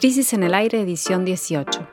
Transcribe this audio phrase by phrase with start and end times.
[0.00, 1.86] Crisis en el aire, edición 18.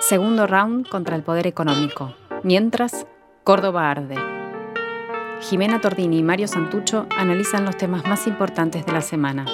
[0.00, 2.14] Segundo round contra el poder económico.
[2.42, 3.06] Mientras,
[3.44, 4.16] Córdoba arde.
[5.42, 9.44] Jimena Tordini y Mario Santucho analizan los temas más importantes de la semana.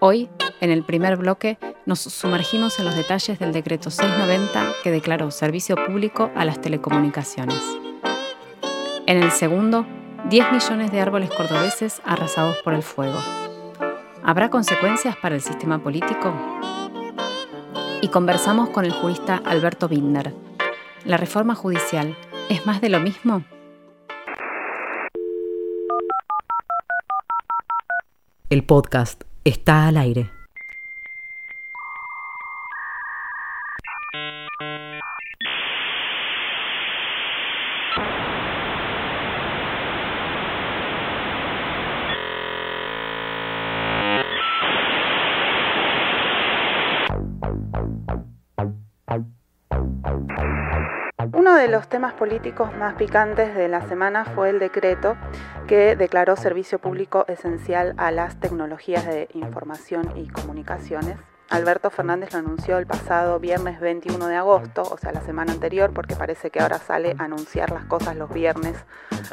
[0.00, 0.28] Hoy,
[0.60, 1.56] en el primer bloque,
[1.86, 7.62] nos sumergimos en los detalles del decreto 690 que declaró servicio público a las telecomunicaciones.
[9.06, 9.86] En el segundo,
[10.28, 13.18] 10 millones de árboles cordobeses arrasados por el fuego.
[14.30, 16.32] ¿Habrá consecuencias para el sistema político?
[18.00, 20.32] Y conversamos con el jurista Alberto Binder.
[21.04, 22.16] ¿La reforma judicial
[22.48, 23.42] es más de lo mismo?
[28.50, 30.30] El podcast está al aire.
[51.90, 55.16] Temas políticos más picantes de la semana fue el decreto
[55.66, 61.18] que declaró servicio público esencial a las tecnologías de información y comunicaciones.
[61.50, 65.92] Alberto Fernández lo anunció el pasado viernes 21 de agosto, o sea, la semana anterior,
[65.92, 68.76] porque parece que ahora sale a anunciar las cosas los viernes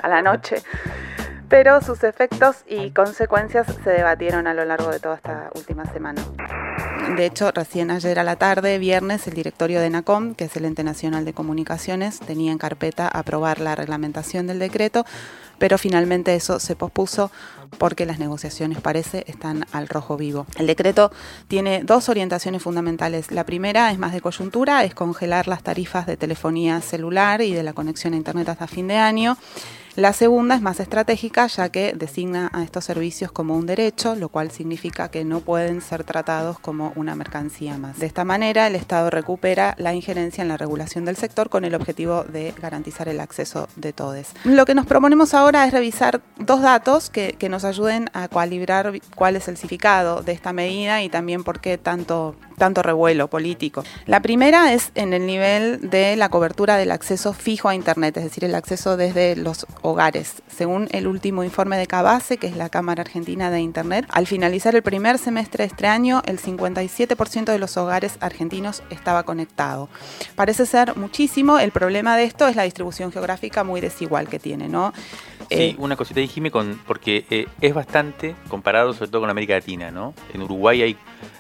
[0.01, 0.63] a la noche
[1.49, 6.21] pero sus efectos y consecuencias se debatieron a lo largo de toda esta última semana.
[7.15, 10.65] De hecho, recién ayer a la tarde, viernes, el directorio de NACOM, que es el
[10.65, 15.05] Ente Nacional de Comunicaciones, tenía en carpeta aprobar la reglamentación del decreto,
[15.57, 17.31] pero finalmente eso se pospuso
[17.77, 20.45] porque las negociaciones parece están al rojo vivo.
[20.57, 21.11] El decreto
[21.47, 23.31] tiene dos orientaciones fundamentales.
[23.31, 27.63] La primera es más de coyuntura, es congelar las tarifas de telefonía celular y de
[27.63, 29.37] la conexión a Internet hasta fin de año.
[29.97, 34.29] La segunda es más estratégica, ya que designa a estos servicios como un derecho, lo
[34.29, 37.97] cual significa que no pueden ser tratados como una mercancía más.
[37.97, 41.73] De esta manera, el Estado recupera la injerencia en la regulación del sector con el
[41.73, 44.27] objetivo de garantizar el acceso de todos.
[44.43, 49.35] Lo que nos proponemos ahora es revisar dos datos que, nos ayuden a calibrar cuál
[49.35, 53.83] es el significado de esta medida y también por qué tanto tanto revuelo político.
[54.05, 58.23] La primera es en el nivel de la cobertura del acceso fijo a Internet, es
[58.23, 60.41] decir, el acceso desde los hogares.
[60.47, 64.75] Según el último informe de Cabase, que es la Cámara Argentina de Internet, al finalizar
[64.75, 69.87] el primer semestre de este año, el 57% de los hogares argentinos estaba conectado.
[70.35, 74.67] Parece ser muchísimo, el problema de esto es la distribución geográfica muy desigual que tiene,
[74.67, 74.93] ¿no?
[75.39, 79.53] Sí, eh, una cosita dijime con, porque eh, es bastante comparado sobre todo con América
[79.53, 80.13] Latina, ¿no?
[80.33, 80.97] En Uruguay hay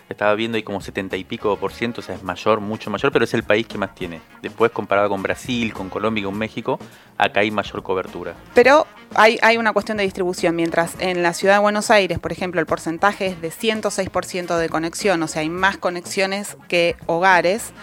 [0.09, 3.11] estaba viendo ahí como 70 y pico por ciento, o sea, es mayor, mucho mayor,
[3.11, 4.21] pero es el país que más tiene.
[4.41, 6.79] Después, comparado con Brasil, con Colombia y con México,
[7.17, 8.35] acá hay mayor cobertura.
[8.53, 10.55] Pero hay, hay una cuestión de distribución.
[10.55, 14.69] Mientras en la ciudad de Buenos Aires, por ejemplo, el porcentaje es de 106% de
[14.69, 17.73] conexión, o sea, hay más conexiones que hogares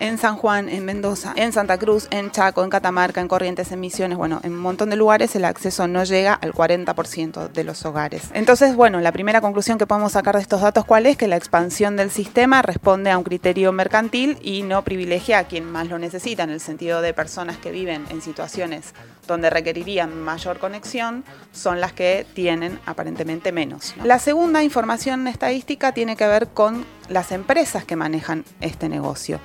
[0.00, 3.80] en San Juan, en Mendoza, en Santa Cruz, en Chaco, en Catamarca, en Corrientes, en
[3.80, 7.84] Misiones, bueno, en un montón de lugares el acceso no llega al 40% de los
[7.84, 8.22] hogares.
[8.34, 11.16] Entonces, bueno, la primera conclusión que podemos sacar de estos datos, ¿cuál es?
[11.16, 15.70] Que la expansión del sistema responde a un criterio mercantil y no privilegia a quien
[15.70, 18.94] más lo necesita, en el sentido de personas que viven en situaciones
[19.26, 23.94] donde requerirían mayor conexión, son las que tienen aparentemente menos.
[24.02, 29.40] La segunda información estadística tiene que ver con las empresas que manejan este negocio.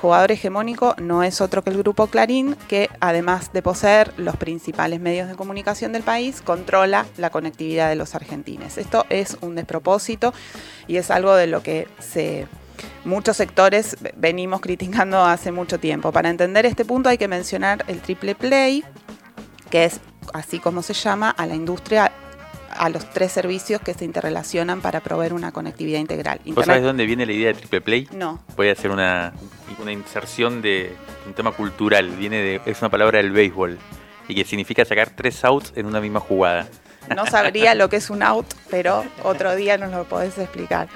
[0.00, 5.00] Jugador hegemónico no es otro que el grupo Clarín, que además de poseer los principales
[5.00, 8.78] medios de comunicación del país, controla la conectividad de los argentines.
[8.78, 10.32] Esto es un despropósito
[10.86, 12.46] y es algo de lo que se
[13.04, 16.12] muchos sectores venimos criticando hace mucho tiempo.
[16.12, 18.84] Para entender este punto hay que mencionar el triple play,
[19.70, 20.00] que es
[20.32, 22.10] así como se llama a la industria
[22.80, 26.40] a los tres servicios que se interrelacionan para proveer una conectividad integral.
[26.46, 28.08] ¿Vos sabés dónde viene la idea de Triple Play?
[28.16, 28.42] No.
[28.56, 29.34] Voy a hacer una,
[29.82, 30.96] una inserción de
[31.26, 32.08] un tema cultural.
[32.08, 33.78] Viene de, es una palabra del béisbol
[34.28, 36.68] y que significa sacar tres outs en una misma jugada.
[37.14, 40.88] No sabría lo que es un out, pero otro día nos lo podés explicar.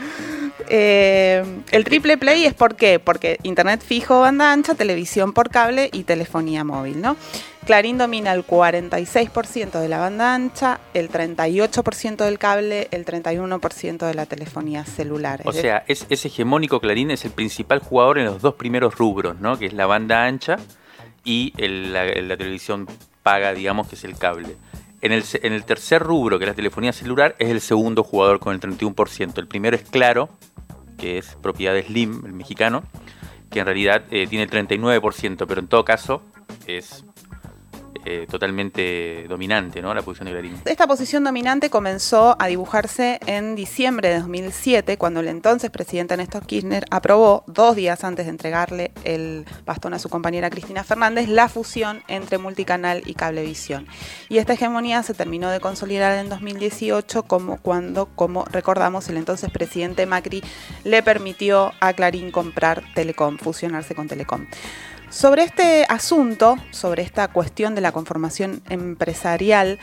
[0.69, 2.99] Eh, el triple play es por qué?
[2.99, 7.17] Porque internet fijo, banda ancha, televisión por cable y telefonía móvil, ¿no?
[7.64, 14.14] Clarín domina el 46% de la banda ancha, el 38% del cable, el 31% de
[14.14, 15.40] la telefonía celular.
[15.44, 19.58] O sea, es, hegemónico Clarín es el principal jugador en los dos primeros rubros, ¿no?
[19.58, 20.58] Que es la banda ancha
[21.25, 22.87] y la, televisión
[23.23, 24.56] paga, digamos, que es el cable.
[25.04, 28.60] En el, tercer rubro, que es la telefonía celular, es el segundo jugador con el
[28.60, 29.36] 31%.
[29.36, 30.30] El primero es Claro,
[30.96, 32.84] que es propiedad de Slim, el mexicano,
[33.50, 36.22] que en realidad eh, tiene el 39%, pero en todo caso
[36.66, 37.04] es
[38.04, 39.94] eh, totalmente dominante, ¿no?
[39.94, 40.60] La posición de Clarín.
[40.64, 46.46] Esta posición dominante comenzó a dibujarse en diciembre de 2007, cuando el entonces presidente Néstor
[46.46, 51.48] Kirchner aprobó, dos días antes de entregarle el bastón a su compañera Cristina Fernández, la
[51.48, 53.86] fusión entre multicanal y cablevisión.
[54.28, 59.50] Y esta hegemonía se terminó de consolidar en 2018, como cuando, como recordamos, el entonces
[59.50, 60.42] presidente Macri
[60.84, 64.46] le permitió a Clarín comprar Telecom, fusionarse con Telecom.
[65.14, 69.78] Sobre este asunto, sobre esta cuestión de la conformación empresarial,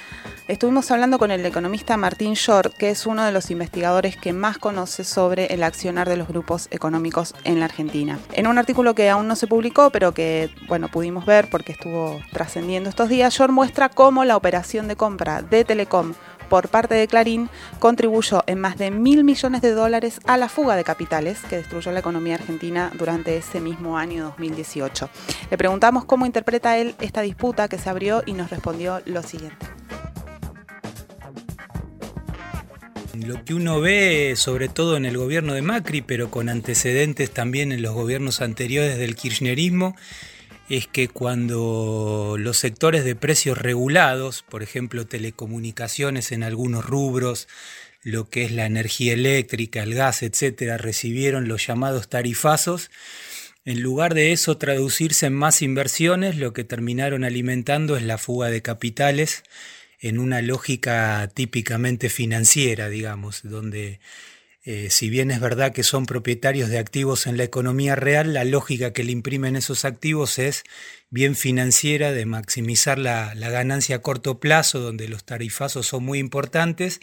[0.50, 4.58] estuvimos hablando con el economista Martín Short, que es uno de los investigadores que más
[4.58, 8.20] conoce sobre el accionar de los grupos económicos en la Argentina.
[8.34, 12.20] En un artículo que aún no se publicó, pero que bueno, pudimos ver porque estuvo
[12.34, 16.14] trascendiendo estos días, Short muestra cómo la operación de compra de Telecom
[16.52, 17.50] por parte de Clarín
[17.80, 21.94] contribuyó en más de mil millones de dólares a la fuga de capitales que destruyó
[21.94, 25.10] la economía argentina durante ese mismo año 2018.
[25.50, 29.66] Le preguntamos cómo interpreta él esta disputa que se abrió y nos respondió lo siguiente.
[33.14, 37.72] Lo que uno ve, sobre todo en el gobierno de Macri, pero con antecedentes también
[37.72, 39.96] en los gobiernos anteriores del kirchnerismo,
[40.78, 47.50] es que cuando los sectores de precios regulados, por ejemplo telecomunicaciones en algunos rubros,
[48.04, 52.90] lo que es la energía eléctrica, el gas, etcétera, recibieron los llamados tarifazos,
[53.66, 58.50] en lugar de eso traducirse en más inversiones, lo que terminaron alimentando es la fuga
[58.50, 59.44] de capitales
[60.00, 64.00] en una lógica típicamente financiera, digamos, donde
[64.64, 68.46] eh, si bien es verdad que son propietarios de activos en la economía real, la
[68.46, 70.64] lógica que le imprimen esos activos es
[71.10, 76.20] bien financiera, de maximizar la, la ganancia a corto plazo, donde los tarifazos son muy
[76.20, 77.02] importantes,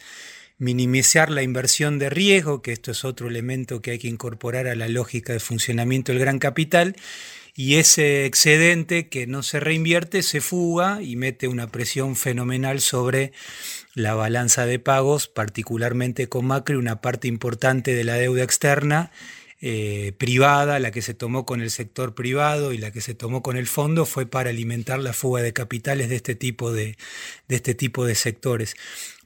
[0.58, 4.76] minimizar la inversión de riesgo, que esto es otro elemento que hay que incorporar a
[4.76, 6.94] la lógica de funcionamiento del gran capital,
[7.58, 13.32] y ese excedente que no se reinvierte se fuga y mete una presión fenomenal sobre
[13.94, 19.10] la balanza de pagos, particularmente con Macri, una parte importante de la deuda externa
[19.60, 23.42] eh, privada, la que se tomó con el sector privado y la que se tomó
[23.42, 26.96] con el fondo, fue para alimentar la fuga de capitales de este tipo de,
[27.48, 28.76] de, este tipo de sectores.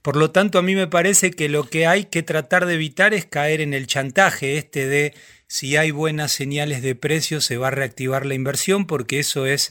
[0.01, 3.13] Por lo tanto, a mí me parece que lo que hay que tratar de evitar
[3.13, 5.13] es caer en el chantaje este de
[5.53, 9.71] si hay buenas señales de precio se va a reactivar la inversión, porque eso es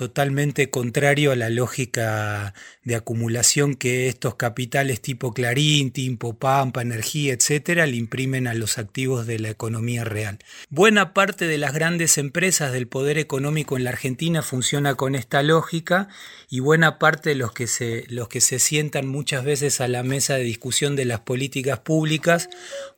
[0.00, 2.54] totalmente contrario a la lógica
[2.84, 8.78] de acumulación que estos capitales tipo Clarín, tipo Pampa, Energía, etcétera, le imprimen a los
[8.78, 10.38] activos de la economía real.
[10.70, 15.42] Buena parte de las grandes empresas del poder económico en la Argentina funciona con esta
[15.42, 16.08] lógica
[16.48, 20.02] y buena parte de los que se, los que se sientan muchas veces a la
[20.02, 22.48] mesa de discusión de las políticas públicas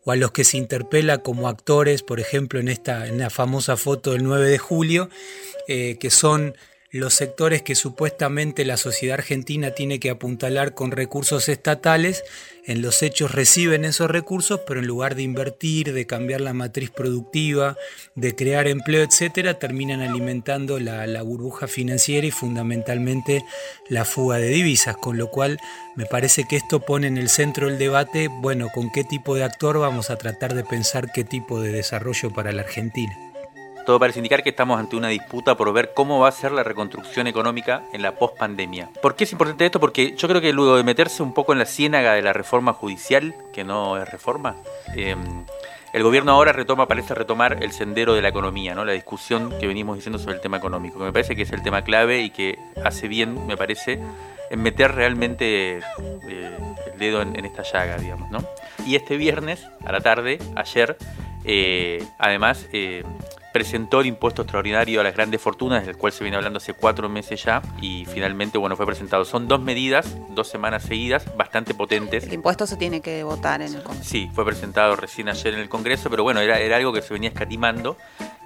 [0.04, 3.76] o a los que se interpela como actores, por ejemplo, en esta en la famosa
[3.76, 5.10] foto del 9 de julio,
[5.66, 6.54] eh, que son
[6.92, 12.22] los sectores que supuestamente la sociedad argentina tiene que apuntalar con recursos estatales,
[12.66, 16.90] en los hechos reciben esos recursos, pero en lugar de invertir, de cambiar la matriz
[16.90, 17.78] productiva,
[18.14, 23.42] de crear empleo, etcétera, terminan alimentando la, la burbuja financiera y fundamentalmente
[23.88, 25.58] la fuga de divisas, con lo cual
[25.96, 29.44] me parece que esto pone en el centro del debate, bueno, con qué tipo de
[29.44, 33.31] actor vamos a tratar de pensar qué tipo de desarrollo para la Argentina.
[33.84, 36.62] Todo parece indicar que estamos ante una disputa por ver cómo va a ser la
[36.62, 38.90] reconstrucción económica en la pospandemia.
[39.00, 39.80] ¿Por qué es importante esto?
[39.80, 42.72] Porque yo creo que luego de meterse un poco en la ciénaga de la reforma
[42.72, 44.56] judicial, que no es reforma,
[44.94, 45.16] eh,
[45.92, 48.84] el gobierno ahora retoma, parece retomar el sendero de la economía, ¿no?
[48.84, 51.62] La discusión que venimos diciendo sobre el tema económico, que me parece que es el
[51.62, 54.00] tema clave y que hace bien, me parece,
[54.50, 55.78] en meter realmente
[56.28, 56.58] eh,
[56.92, 58.38] el dedo en, en, esta llaga, digamos, ¿no?
[58.86, 60.96] Y este viernes, a la tarde, ayer,
[61.44, 63.02] eh, además, eh,
[63.52, 67.08] presentó el impuesto extraordinario a las grandes fortunas, del cual se viene hablando hace cuatro
[67.08, 69.24] meses ya, y finalmente, bueno, fue presentado.
[69.24, 72.24] Son dos medidas, dos semanas seguidas, bastante potentes.
[72.24, 74.08] El impuesto se tiene que votar en el Congreso.
[74.08, 77.12] Sí, fue presentado recién ayer en el Congreso, pero bueno, era, era algo que se
[77.12, 77.96] venía escatimando,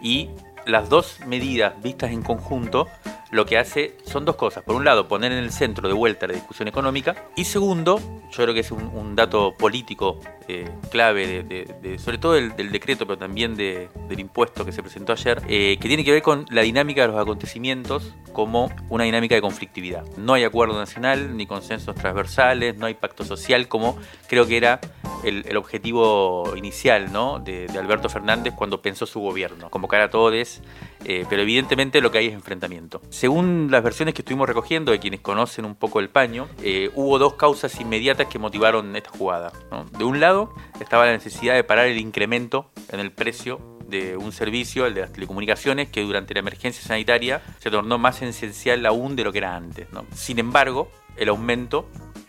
[0.03, 0.31] y
[0.67, 2.89] las dos medidas vistas en conjunto
[3.31, 4.65] lo que hace son dos cosas.
[4.65, 7.27] Por un lado, poner en el centro de vuelta la discusión económica.
[7.37, 7.99] Y segundo,
[8.31, 12.71] yo creo que es un, dato político eh, clave, de, de, de, sobre todo del,
[12.71, 16.45] decreto, pero también del impuesto que se presentó ayer, eh, que tiene que ver con
[16.51, 20.05] la dinámica de los acontecimientos como una dinámica de conflictividad.
[20.19, 24.81] No hay acuerdo nacional, ni consensos transversales, no hay pacto social, como creo que era
[25.25, 27.39] el, objetivo inicial ¿no?
[27.39, 30.61] de, Alberto Fernández cuando pensó su gobierno, convocar a todos,
[31.05, 33.01] eh, pero evidentemente lo que hay es enfrentamiento.
[33.11, 37.19] Según las versiones que estuvimos recogiendo de quienes conocen un poco el paño, eh, hubo
[37.19, 39.53] dos causas inmediatas que motivaron esta jugada.
[39.97, 44.33] De un lado estaba la necesidad de parar el incremento en el precio de un
[44.33, 49.17] servicio, el de las telecomunicaciones, que durante la emergencia sanitaria se tornó más esencial aún
[49.17, 49.87] de lo que era antes.
[50.15, 51.89] Sin embargo, el aumento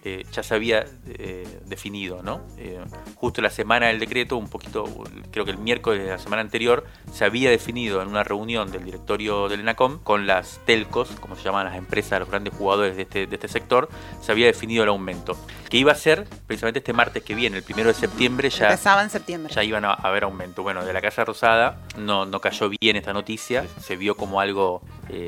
[0.10, 2.40] eh, ya se había eh, definido, ¿no?
[2.58, 2.80] Eh,
[3.16, 4.86] justo la semana del decreto, un poquito,
[5.32, 8.86] creo que el miércoles de la semana anterior, se había definido en una reunión del
[8.86, 13.02] directorio del ENACOM con las telcos, como se llaman las empresas, los grandes jugadores de
[13.02, 13.90] este, de este sector,
[14.22, 15.38] se había definido el aumento.
[15.70, 18.68] Que iba a ser precisamente este martes que viene, el primero de septiembre, ya.
[18.68, 19.54] Empezaba en septiembre.
[19.54, 20.64] Ya iban a haber aumento.
[20.64, 24.82] Bueno, de la Casa Rosada no, no cayó bien esta noticia, se vio como algo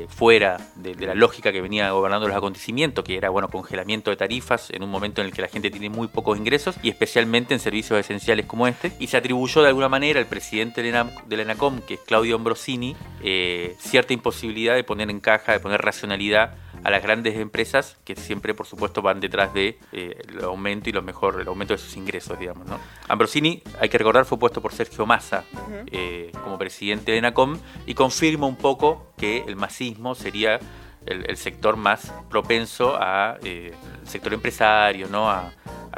[0.08, 4.16] fuera de, de la lógica que venía gobernando los acontecimientos, que era, bueno, congelamiento de
[4.16, 7.54] tarifas en un momento en el que la gente tiene muy pocos ingresos y especialmente
[7.54, 8.92] en servicios esenciales como este.
[8.98, 12.96] Y se atribuyó de alguna manera al presidente de la ENACOM, que es Claudio Ambrosini,
[13.22, 18.16] eh, cierta imposibilidad de poner en caja, de poner racionalidad a las grandes empresas que
[18.16, 21.78] siempre, por supuesto, van detrás de eh, el aumento y lo mejor, el aumento de
[21.78, 22.66] sus ingresos, digamos.
[22.66, 22.78] ¿no?
[23.08, 25.44] Ambrosini, hay que recordar, fue puesto por Sergio Massa
[25.86, 30.58] eh, como presidente de ENACOM y confirma un poco que el masismo sería
[31.06, 33.72] el, sector más propenso a eh,
[34.04, 35.30] sector empresario, ¿no?
[35.30, 35.52] A,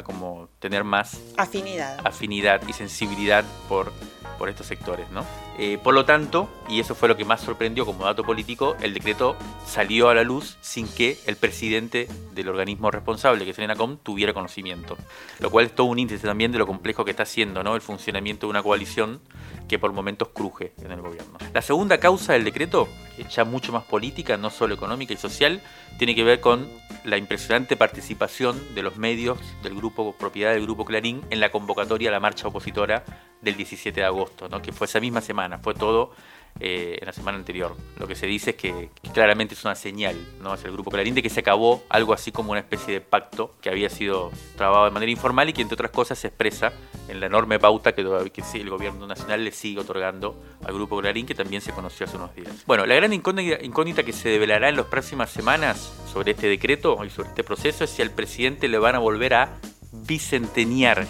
[0.04, 3.92] como tener más afinidad, afinidad y sensibilidad por,
[4.38, 5.24] por estos sectores, ¿no?
[5.58, 8.94] Eh, por lo tanto, y eso fue lo que más sorprendió como dato político, el
[8.94, 13.64] decreto salió a la luz sin que el presidente del organismo responsable, que es el
[13.64, 14.96] ENACOM, tuviera conocimiento.
[15.40, 17.74] Lo cual es todo un índice también de lo complejo que está haciendo ¿no?
[17.74, 19.20] el funcionamiento de una coalición
[19.68, 21.38] que por momentos cruje en el gobierno.
[21.52, 22.88] La segunda causa del decreto,
[23.30, 25.60] ya mucho más política, no solo económica y social,
[25.98, 26.68] tiene que ver con
[27.04, 32.10] la impresionante participación de los medios del grupo propiedad del grupo Clarín en la convocatoria
[32.10, 33.04] a la marcha opositora
[33.40, 34.62] del 17 de agosto, ¿no?
[34.62, 36.12] que fue esa misma semana, fue todo
[36.60, 37.76] eh, en la semana anterior.
[37.98, 40.54] Lo que se dice es que, claramente es una señal, ¿no?
[40.54, 43.54] Es el grupo Clarín de que se acabó algo así como una especie de pacto
[43.60, 46.72] que había sido trabado de manera informal y que entre otras cosas se expresa
[47.08, 51.26] en la enorme pauta que, que el gobierno nacional le sigue otorgando al grupo Clarín,
[51.26, 52.64] que también se conoció hace unos días.
[52.66, 57.10] Bueno, la gran incógnita que se develará en las próximas semanas sobre este decreto y
[57.10, 59.58] sobre este proceso es si al presidente le van a volver a
[59.92, 61.06] bicenteniar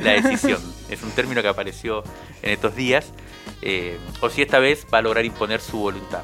[0.00, 0.60] la decisión.
[0.90, 2.02] es un término que apareció
[2.42, 3.12] en estos días.
[3.66, 6.22] Eh, o si esta vez va a lograr imponer su voluntad.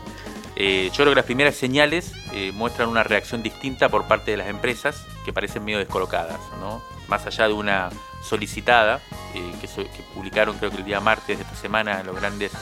[0.57, 4.37] Eh, yo creo que las primeras señales eh, muestran una reacción distinta por parte de
[4.37, 6.83] las empresas que parecen medio descolocadas, ¿no?
[7.09, 7.89] más allá de una
[8.23, 9.01] solicitada
[9.33, 9.69] que,
[10.15, 12.53] publicaron creo que el día martes de esta semana en los grandes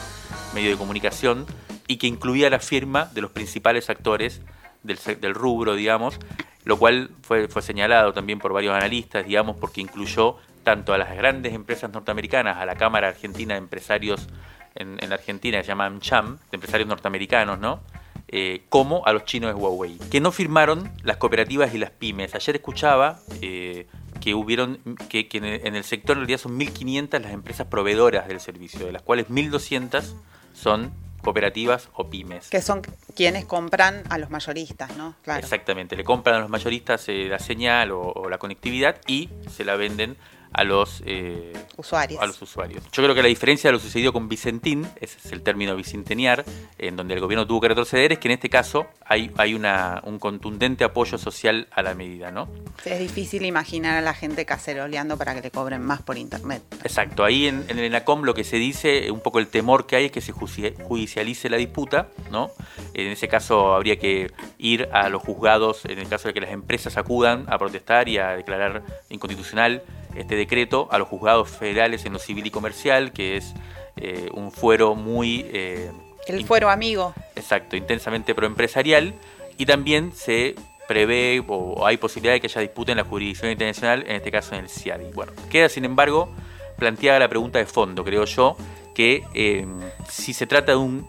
[0.55, 1.45] medios de comunicación
[1.89, 4.43] y que incluía la firma de los principales actores
[4.85, 6.21] del, del rubro, digamos,
[6.65, 11.17] lo cual fue, fue señalado también por varios analistas, digamos, porque incluyó tanto a las
[11.17, 14.29] grandes empresas norteamericanas, a la Cámara Argentina de Empresarios
[14.75, 17.81] en, la Argentina, se llama CHAM, de empresarios norteamericanos, ¿no?
[18.29, 22.35] Eh, como a los chinos de Huawei, que no firmaron las cooperativas y las pymes.
[22.35, 23.87] Ayer escuchaba eh,
[24.21, 28.29] que hubieron que, en, el, en, el, sector en realidad son 1.500 las empresas proveedoras
[28.29, 30.15] del servicio, de las cuales 1.200
[30.53, 32.49] son cooperativas o pymes.
[32.49, 32.83] Que son
[33.15, 35.15] quienes compran a los mayoristas, ¿no?
[35.27, 39.77] Exactamente, le compran a los mayoristas eh, la señal o, la conectividad y se la
[39.77, 40.17] venden
[40.53, 42.21] a los, eh, usuarios.
[42.21, 42.83] a los usuarios.
[42.93, 46.45] Yo creo que la diferencia de lo sucedido con Vicentín, ese es el término vicenteniar,
[46.79, 50.01] en donde el gobierno tuvo que retroceder, es que en este caso hay, hay una,
[50.05, 52.49] un contundente apoyo social a la medida, ¿no?
[52.85, 56.63] es difícil imaginar a la gente caceroleando para que le cobren más por internet.
[56.83, 60.07] Exacto, ahí en, el ENACOM lo que se dice, un poco el temor que hay
[60.07, 62.51] es que se judicialice la disputa, ¿no?
[62.95, 66.51] En ese caso habría que ir a los juzgados, en el caso de que las
[66.51, 69.83] empresas acudan a protestar y a declarar inconstitucional
[70.19, 73.55] este decreto a los juzgados federales en lo civil y comercial, que es
[73.97, 75.47] eh, un fuero muy...
[75.53, 75.91] Eh,
[76.27, 77.15] el fuero amigo.
[77.37, 79.15] Exacto, intensamente proempresarial.
[79.57, 80.55] Y también se
[80.87, 84.55] prevé o hay posibilidad de que haya disputa en la jurisdicción internacional, en este caso
[84.55, 85.13] en el CIADI.
[85.15, 86.29] Bueno, queda sin embargo
[86.77, 88.57] planteada la pregunta de fondo, creo yo,
[88.95, 89.67] que eh,
[90.09, 91.07] si se trata de un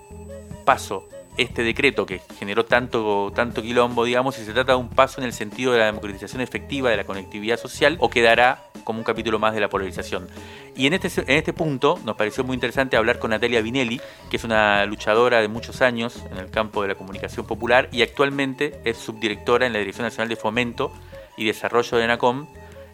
[0.65, 1.07] paso
[1.39, 5.25] este decreto que generó tanto, tanto quilombo, digamos, si se trata de un paso en
[5.25, 9.39] el sentido de la democratización efectiva de la conectividad social o quedará como un capítulo
[9.39, 10.27] más de la polarización.
[10.75, 14.35] Y en este, en este punto nos pareció muy interesante hablar con Natalia Vinelli, que
[14.35, 18.81] es una luchadora de muchos años en el campo de la comunicación popular y actualmente
[18.83, 20.91] es subdirectora en la Dirección Nacional de Fomento
[21.37, 22.47] y Desarrollo de ENACOM.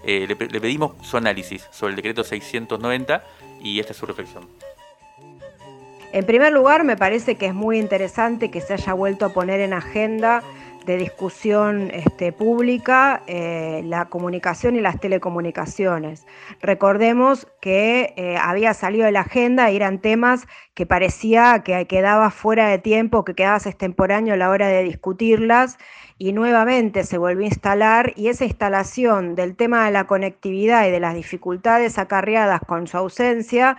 [0.04, 3.24] Eh, le pedimos su análisis sobre el decreto 690
[3.64, 4.48] y esta es su reflexión.
[6.16, 9.60] En primer lugar, me parece que es muy interesante que se haya vuelto a poner
[9.60, 10.44] en agenda
[10.86, 16.26] de discusión este, pública eh, la comunicación y las telecomunicaciones.
[16.62, 22.32] Recordemos que eh, había salido de la agenda y eran temas que parecía que quedaba
[22.32, 25.78] fuera de tiempo, que quedaba extemporáneo a la hora de discutirlas
[26.18, 30.92] y nuevamente se volvió a instalar y esa instalación del tema de la conectividad y
[30.92, 33.76] de las dificultades acarreadas con su ausencia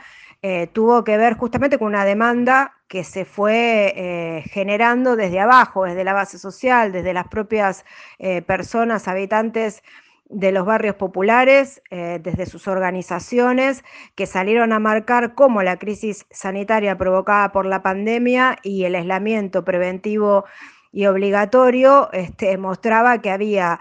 [0.48, 5.86] eh, tuvo que ver justamente con una demanda que se fue eh, generando desde abajo,
[5.86, 7.84] desde la base social, desde las propias
[8.20, 9.82] eh, personas, habitantes
[10.28, 13.84] de los barrios populares, desde sus organizaciones,
[14.16, 19.64] que salieron a marcar cómo la crisis sanitaria provocada por la pandemia y el aislamiento
[19.64, 20.44] preventivo
[20.92, 23.78] y obligatorio este, mostraba que había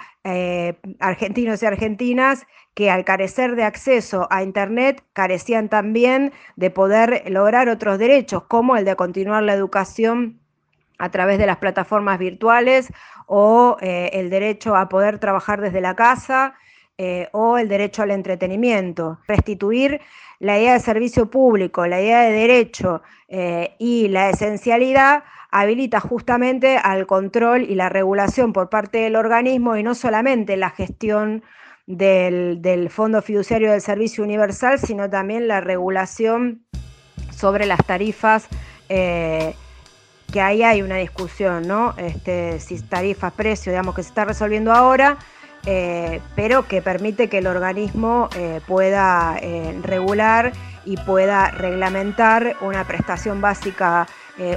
[1.00, 2.46] argentinos y argentinas
[2.76, 8.76] que al carecer de acceso a Internet carecían también de poder lograr otros derechos, como
[8.76, 10.40] el de continuar la educación
[10.98, 12.92] a través de las plataformas virtuales
[13.28, 16.54] o eh, el derecho a poder trabajar desde la casa
[16.98, 19.20] eh, o el derecho al entretenimiento.
[19.28, 20.02] Restituir
[20.40, 26.78] la idea de servicio público, la idea de derecho eh, y la esencialidad habilita justamente
[26.78, 31.44] al control y la regulación por parte del organismo y no solamente la gestión
[31.88, 36.66] del, Fondo Fiduciario del Servicio Universal, sino también la regulación
[37.32, 38.48] sobre las tarifas,
[38.90, 39.56] eh,
[40.32, 41.94] que ahí hay una discusión, ¿no?
[41.98, 45.18] Este, si tarifas, precio, digamos que se está resolviendo ahora,
[45.66, 49.40] eh, pero que permite que el organismo eh, pueda
[49.82, 50.54] regular
[50.86, 54.08] y pueda reglamentar una prestación básica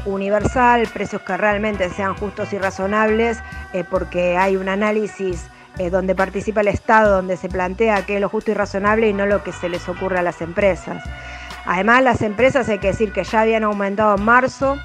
[0.07, 3.39] universal, precios que realmente sean justos y razonables,
[3.91, 5.47] porque hay un análisis
[5.79, 9.13] eh, donde participa el Estado, donde se plantea qué es lo justo y razonable y
[9.13, 11.03] no lo que se les ocurre a las empresas.
[11.67, 14.79] Además, las empresas hay que decir que ya habían aumentado en marzo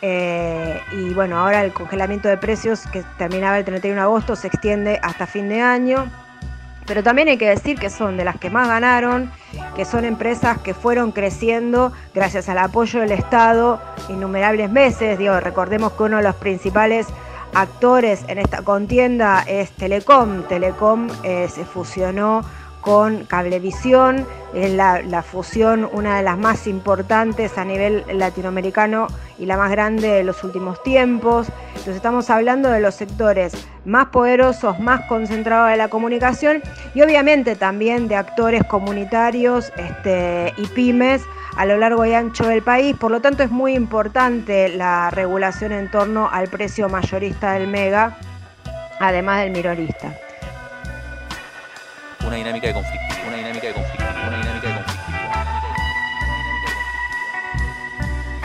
[0.00, 4.46] eh, y bueno, ahora el congelamiento de precios que terminaba el 31 de agosto se
[4.46, 6.10] extiende hasta fin de año.
[6.86, 9.30] Pero también hay que decir que son de las que más ganaron,
[9.76, 13.78] que son empresas que fueron creciendo gracias al apoyo del Estado
[14.08, 15.18] innumerables meses.
[15.18, 17.06] Digo, recordemos que uno de los principales
[17.54, 20.42] actores en esta contienda es Telecom.
[20.44, 22.42] Telecom eh, se fusionó
[22.80, 29.08] con Cablevisión, es la, fusión una de las más importantes a nivel latinoamericano
[29.38, 31.48] y la más grande de los últimos tiempos.
[31.68, 33.52] Entonces estamos hablando de los sectores
[33.84, 36.62] más poderosos, más concentrados de la comunicación
[36.94, 41.22] y obviamente también de actores comunitarios este, y pymes
[41.56, 42.96] a lo largo y ancho del país.
[42.96, 48.16] Por lo tanto es muy importante la regulación en torno al precio mayorista del mega,
[48.98, 50.16] además del minorista
[52.28, 55.28] una dinámica de conflictividad, una dinámica de conflictividad, una dinámica de conflictividad.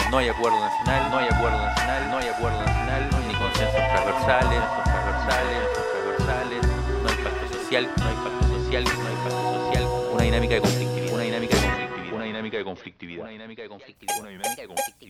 [0.10, 3.76] No hay acuerdo nacional, no hay acuerdo nacional, no hay acuerdo nacional, no ni consensos
[3.76, 5.60] transversales, transversales,
[5.91, 6.63] transversales,
[7.04, 10.62] no hay pacto social, no hay pacto social, no hay pacto social, una dinámica de
[10.62, 14.62] conflictividad, una dinámica de conflictividad, una dinámica de conflictividad, una dinámica de conflictividad, una dinámica
[14.62, 15.04] de conflictividad.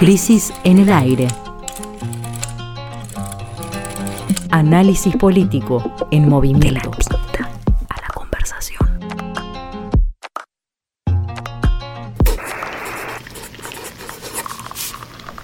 [0.00, 1.28] Crisis en el aire.
[4.50, 6.90] Análisis político en movimiento.
[7.90, 8.88] a la conversación.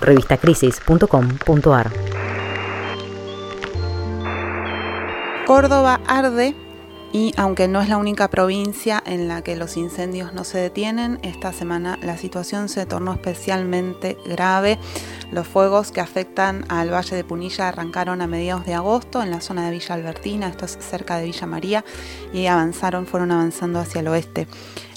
[0.00, 1.92] Revistacrisis.com.ar
[5.46, 6.56] Córdoba arde
[7.16, 11.18] y aunque no es la única provincia en la que los incendios no se detienen,
[11.22, 14.78] esta semana la situación se tornó especialmente grave.
[15.32, 19.40] Los fuegos que afectan al Valle de Punilla arrancaron a mediados de agosto en la
[19.40, 21.86] zona de Villa Albertina, esto es cerca de Villa María,
[22.34, 24.46] y avanzaron, fueron avanzando hacia el oeste.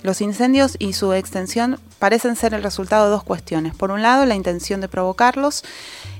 [0.04, 3.76] Los incendios y su extensión parecen ser el resultado de dos cuestiones.
[3.76, 5.64] Por un lado, la intención de provocarlos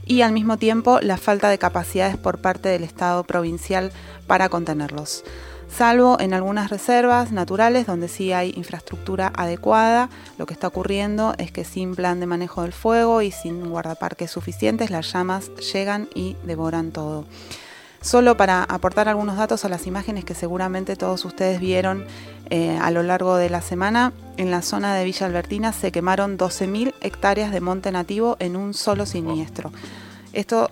[0.06, 3.92] y al mismo tiempo la falta de capacidades por parte del Estado provincial
[4.28, 5.26] para contenerlos
[5.70, 10.10] salvo en algunas reservas naturales donde sí hay infraestructura adecuada.
[10.38, 14.32] Lo que está ocurriendo es que sin plan de manejo del fuego y sin guardaparques
[14.32, 17.26] suficientes, las llamas llegan y devoran todo.
[18.02, 22.06] Solo para aportar algunos datos a las imágenes que seguramente todos ustedes vieron
[22.50, 26.38] eh, a lo largo de la semana, en la zona de Villa Albertina se quemaron
[26.38, 29.74] 12.000 hectáreas de monte nativo en un solo siniestro.
[30.32, 30.70] Esto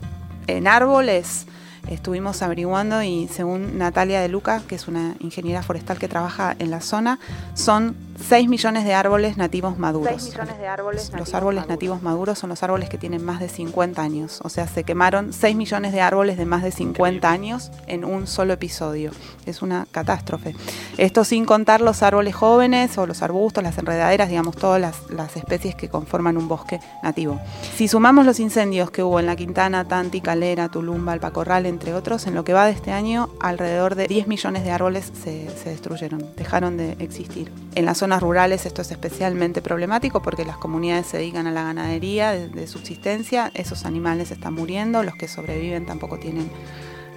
[0.48, 1.48] en árboles
[1.90, 6.72] estuvimos averiguando y según Natalia de Luca, que es una ingeniera forestal que trabaja en
[6.72, 7.20] la zona,
[7.54, 10.22] son 6 millones de árboles nativos maduros.
[10.22, 13.48] 6 millones de árboles Los árboles nativos maduros son los árboles que tienen más de
[13.48, 14.40] 50 años.
[14.44, 18.28] O sea, se quemaron 6 millones de árboles de más de 50 años en un
[18.28, 19.12] solo episodio.
[19.46, 20.56] Es una catástrofe.
[20.98, 24.98] Esto sin contar los árboles jóvenes o los arbustos, las enredaderas, digamos, todas las,
[25.38, 27.40] especies que conforman un bosque nativo.
[27.76, 32.26] Si sumamos los incendios que hubo en la Quintana, Tanti, Calera, Tulumba, Alpacorral, entre otros,
[32.26, 35.70] en lo que va de este año, alrededor de 10 millones de árboles se, se
[35.70, 37.52] destruyeron, dejaron de existir.
[37.76, 41.52] En la zona zonas rurales esto es especialmente problemático porque las comunidades se dedican a
[41.52, 46.50] la ganadería de, subsistencia, esos animales están muriendo, los que sobreviven tampoco tienen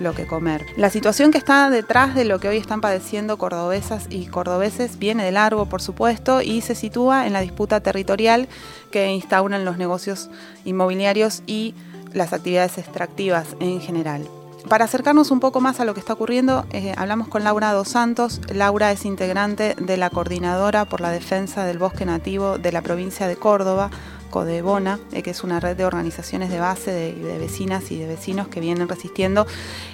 [0.01, 0.67] lo que comer.
[0.77, 5.25] La situación que está detrás de lo que hoy están padeciendo cordobesas y cordobeses viene
[5.25, 8.49] de largo, por supuesto, y se sitúa en la disputa territorial
[8.91, 10.29] que instauran los negocios
[10.65, 11.77] inmobiliarios y
[12.13, 14.27] las actividades extractivas en general.
[14.69, 17.89] Para acercarnos un poco más a lo que está ocurriendo, eh, hablamos con Laura Dos
[17.89, 18.41] Santos.
[18.53, 23.27] Laura es integrante de la Coordinadora por la Defensa del Bosque Nativo de la provincia
[23.27, 23.91] de Córdoba,
[24.31, 28.49] Codebona, eh, que es una red de organizaciones de base de, vecinas y de vecinos
[28.49, 29.47] que vienen resistiendo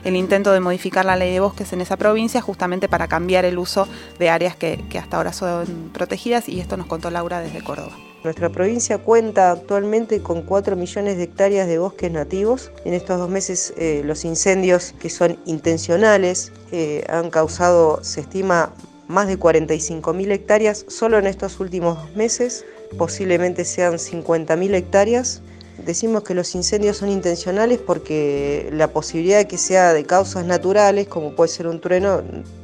[0.04, 3.58] el intento de modificar la ley de bosques en esa provincia justamente para cambiar el
[3.58, 7.96] uso de áreas que hasta ahora son protegidas y esto nos contó Laura desde Córdoba.
[8.26, 12.72] Nuestra provincia cuenta actualmente con 4 millones de hectáreas de bosques nativos.
[12.84, 18.72] En estos dos meses eh, los incendios que son intencionales eh, han causado, se estima,
[19.06, 22.64] más de 45 mil hectáreas solo en estos últimos meses.
[22.98, 25.40] Posiblemente sean 50 mil hectáreas.
[25.86, 31.06] Decimos que los incendios son intencionales porque la posibilidad de que sea de causas naturales,
[31.06, 32.22] como puede ser un trueno,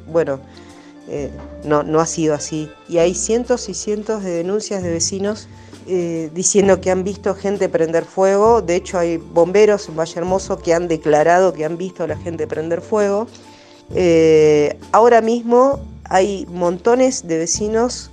[0.08, 0.40] bueno,
[1.14, 1.30] eh,
[1.64, 2.70] no, no ha sido así.
[2.88, 5.46] Y hay cientos y cientos de denuncias de vecinos
[5.86, 8.62] eh, diciendo que han visto gente prender fuego.
[8.62, 12.16] De hecho, hay bomberos en Valle Hermoso que han declarado que han visto a la
[12.16, 13.26] gente prender fuego.
[13.94, 18.10] Eh, ahora mismo hay montones de vecinos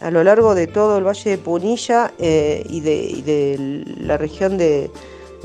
[0.00, 4.90] a lo largo de todo el Valle de Punilla y de, la región de,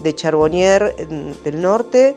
[0.02, 0.96] de Charbonnier
[1.44, 2.16] del norte.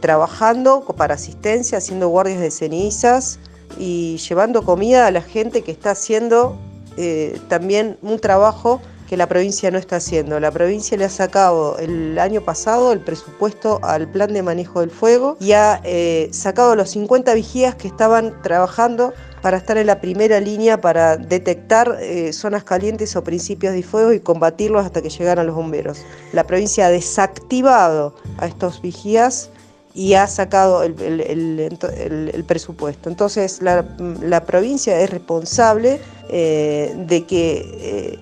[0.00, 3.38] trabajando para asistencia, haciendo guardias de cenizas,
[3.78, 6.58] y llevando comida a la gente que está haciendo
[6.96, 10.40] eh, también un trabajo que la provincia no está haciendo.
[10.40, 14.90] La provincia le ha sacado el año pasado el presupuesto al plan de manejo del
[14.90, 20.00] fuego y ha eh, sacado los 50 vigías que estaban trabajando para estar en la
[20.00, 25.10] primera línea para detectar eh, zonas calientes o principios de fuego y combatirlos hasta que
[25.10, 25.98] llegaran los bomberos.
[26.32, 29.50] La provincia ha desactivado a estos vigías
[29.94, 33.08] y ha sacado el, presupuesto.
[33.08, 38.18] Entonces la, provincia es responsable eh, de que eh,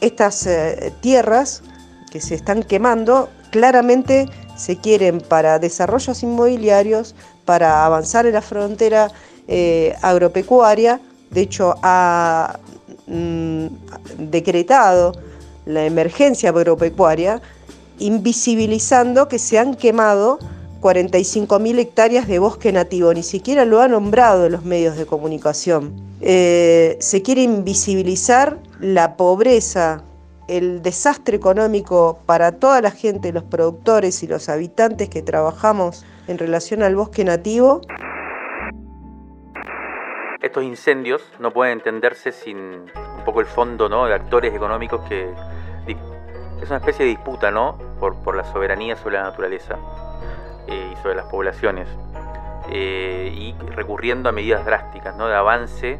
[0.00, 1.62] estas eh, tierras
[2.10, 9.10] que se están quemando claramente se quieren para desarrollos inmobiliarios, para avanzar en la frontera
[10.02, 11.00] agropecuaria.
[11.30, 12.58] De hecho, ha
[13.06, 13.66] mm,
[14.18, 15.12] decretado
[15.66, 17.42] la emergencia agropecuaria,
[17.98, 20.38] invisibilizando que se han quemado
[20.80, 25.94] 45.000 hectáreas de bosque nativo, ni siquiera lo ha nombrado en los medios de comunicación.
[26.20, 30.02] Eh, se quiere invisibilizar la pobreza,
[30.48, 36.38] el desastre económico para toda la gente, los productores y los habitantes que trabajamos en
[36.38, 37.82] relación al bosque nativo.
[40.42, 44.06] Estos incendios no pueden entenderse sin un poco el fondo ¿no?
[44.06, 45.30] de actores económicos que
[45.86, 47.78] es una especie de disputa ¿no?
[47.98, 49.78] por, por la soberanía sobre la naturaleza.
[50.70, 51.88] Eh, y sobre las poblaciones,
[52.70, 55.26] eh, y recurriendo a medidas drásticas ¿no?
[55.26, 55.98] de avance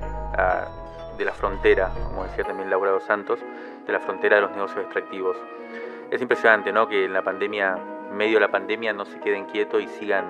[1.18, 3.40] de la frontera, como decía también Laura dos Santos,
[3.86, 5.36] de la frontera de los negocios extractivos.
[6.10, 6.88] Es impresionante ¿no?
[6.88, 7.78] que en la pandemia,
[8.10, 10.24] en medio de la pandemia, no se queden quietos y sigan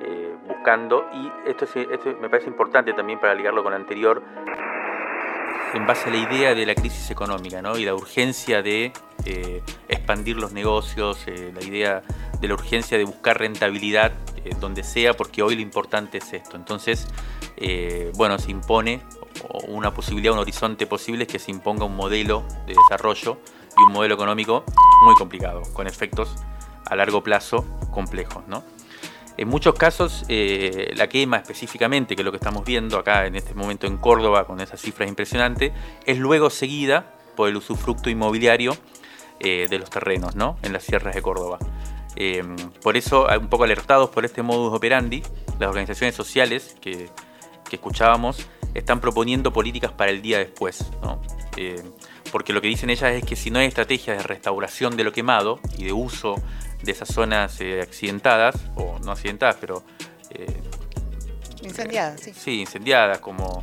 [0.00, 1.08] eh, buscando.
[1.12, 4.22] Y esto, esto me parece importante también para ligarlo con lo anterior,
[5.74, 7.76] en base a la idea de la crisis económica ¿no?
[7.76, 8.92] y la urgencia de
[9.88, 12.02] expandir los negocios, la idea
[12.40, 14.12] de la urgencia de buscar rentabilidad
[14.44, 16.56] eh, donde sea, porque hoy lo importante es esto.
[16.56, 17.08] Entonces,
[17.56, 19.00] eh, bueno, se impone
[19.68, 23.38] una posibilidad, un horizonte posible es que se imponga un modelo de desarrollo
[23.76, 24.64] y un modelo económico
[25.04, 26.36] muy complicado, con efectos
[26.84, 28.46] a largo plazo complejos.
[28.46, 28.62] ¿no?
[29.38, 33.36] En muchos casos, eh, la quema específicamente, que es lo que estamos viendo acá en
[33.36, 35.72] este momento en Córdoba, con esas cifras impresionantes,
[36.04, 38.76] es luego seguida por el usufructo inmobiliario
[39.38, 40.56] de los terrenos ¿no?
[40.62, 41.58] en las sierras de Córdoba.
[42.16, 45.22] Em, por eso, un poco alertados por este modus operandi,
[45.58, 47.10] las organizaciones sociales que,
[47.70, 50.86] escuchábamos están proponiendo políticas para el día después.
[51.56, 51.92] Em,
[52.32, 55.12] porque lo que dicen ellas es que si no hay estrategias de restauración de lo
[55.12, 56.36] quemado y de uso
[56.82, 59.82] de esas zonas eh, accidentadas, o no accidentadas, pero...
[60.30, 60.62] Eh,
[61.62, 62.32] incendiadas, sí.
[62.34, 63.60] Sí, incendiadas, como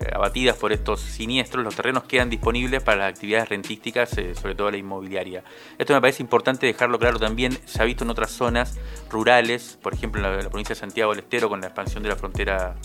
[0.00, 4.70] eh, abatidas por estos siniestros, los terrenos quedan disponibles para las actividades rentísticas, sobre todo
[4.70, 5.42] la inmobiliaria.
[5.78, 8.78] Esto me parece importante dejarlo claro también, se ha visto en otras zonas
[9.10, 12.16] rurales, por ejemplo en la, provincia de Santiago del Estero con la expansión de la
[12.16, 12.76] frontera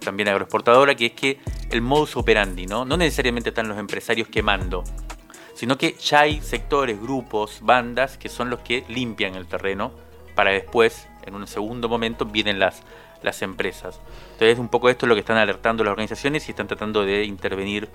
[0.00, 2.84] también agroexportadora, que es que el modus operandi, ¿no?
[2.84, 4.84] No necesariamente están los empresarios quemando,
[5.56, 9.90] sino que ya hay sectores, grupos, bandas que son los que limpian el terreno
[10.36, 12.84] para después, en un segundo momento, vienen las
[13.22, 14.00] las empresas.
[14.32, 17.24] Entonces, un poco esto es lo que están alertando las organizaciones y están tratando de
[17.24, 17.88] intervenir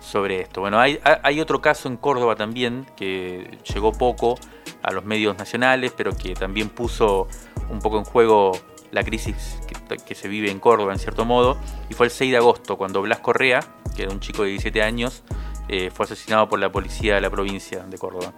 [0.00, 0.60] sobre esto.
[0.60, 4.38] Bueno, hay, hay otro caso en Córdoba también que llegó poco,
[4.82, 7.26] a los medios nacionales, pero que también puso
[7.68, 8.52] un poco en juego
[8.92, 9.58] la crisis
[10.06, 11.58] que, se vive en Córdoba en cierto modo,
[11.90, 13.60] y fue el 6 de agosto cuando Blas Correa,
[13.96, 15.24] que era un chico de 17 años,
[15.68, 18.32] eh, fue asesinado por la policía de la provincia de Córdoba.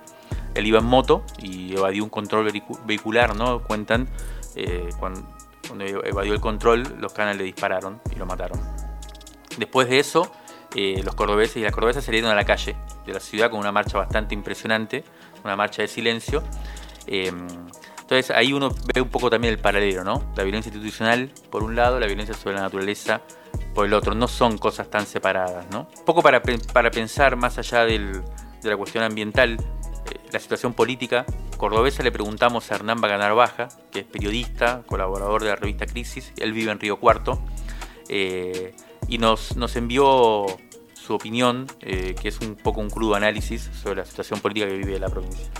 [0.55, 2.51] Él iba en moto y evadió un control
[2.85, 3.63] vehicular, ¿no?
[3.63, 4.09] Cuentan,
[4.57, 5.23] eh, cuando,
[6.05, 8.61] evadió el control, los canales le dispararon y lo mataron.
[9.57, 10.33] Después de eso,
[10.75, 12.75] eh, los cordobeses y las cordobesas salieron a la calle
[13.07, 15.05] de la ciudad con una marcha bastante impresionante,
[15.45, 16.43] una marcha de silencio.
[17.07, 20.33] entonces ahí uno ve un poco también el paralelo, ¿no?
[20.37, 23.21] La violencia institucional por un lado, la violencia sobre la naturaleza
[23.81, 24.15] por el otro.
[24.15, 25.89] No son cosas tan separadas, ¿no?
[25.97, 28.21] Un poco para, para pensar más allá del,
[28.63, 31.25] de la cuestión ambiental, eh, la situación política
[31.57, 36.31] cordobesa, le preguntamos a Hernán Baganar Baja, que es periodista, colaborador de la revista Crisis,
[36.37, 37.41] él vive en Río Cuarto,
[38.11, 38.75] eh,
[39.09, 40.45] y nos, nos envió
[40.93, 44.77] su opinión, eh, que es un poco un crudo análisis sobre la situación política que
[44.77, 45.51] vive la provincia.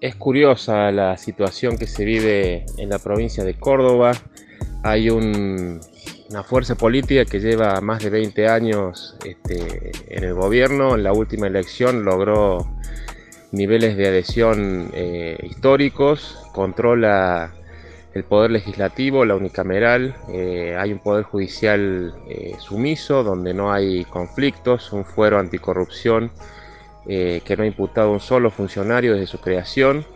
[0.00, 4.12] Es curiosa la situación que se vive en la provincia de Córdoba.
[4.82, 5.80] Hay un,
[6.30, 10.94] una fuerza política que lleva más de 20 años este, en el gobierno.
[10.94, 12.66] En la última elección logró
[13.52, 17.52] niveles de adhesión eh, históricos, controla
[18.14, 24.04] el poder legislativo, la unicameral, eh, hay un poder judicial eh, sumiso donde no hay
[24.04, 26.30] conflictos, un fuero anticorrupción
[27.06, 30.06] que no ha imputado un solo funcionario desde su creación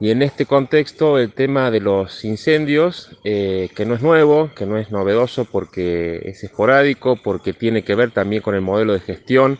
[0.00, 4.64] y en este contexto el tema de los incendios, eh, que no es nuevo, que
[4.64, 9.00] no es novedoso porque es esporádico, porque tiene que ver también con el modelo de
[9.00, 9.58] gestión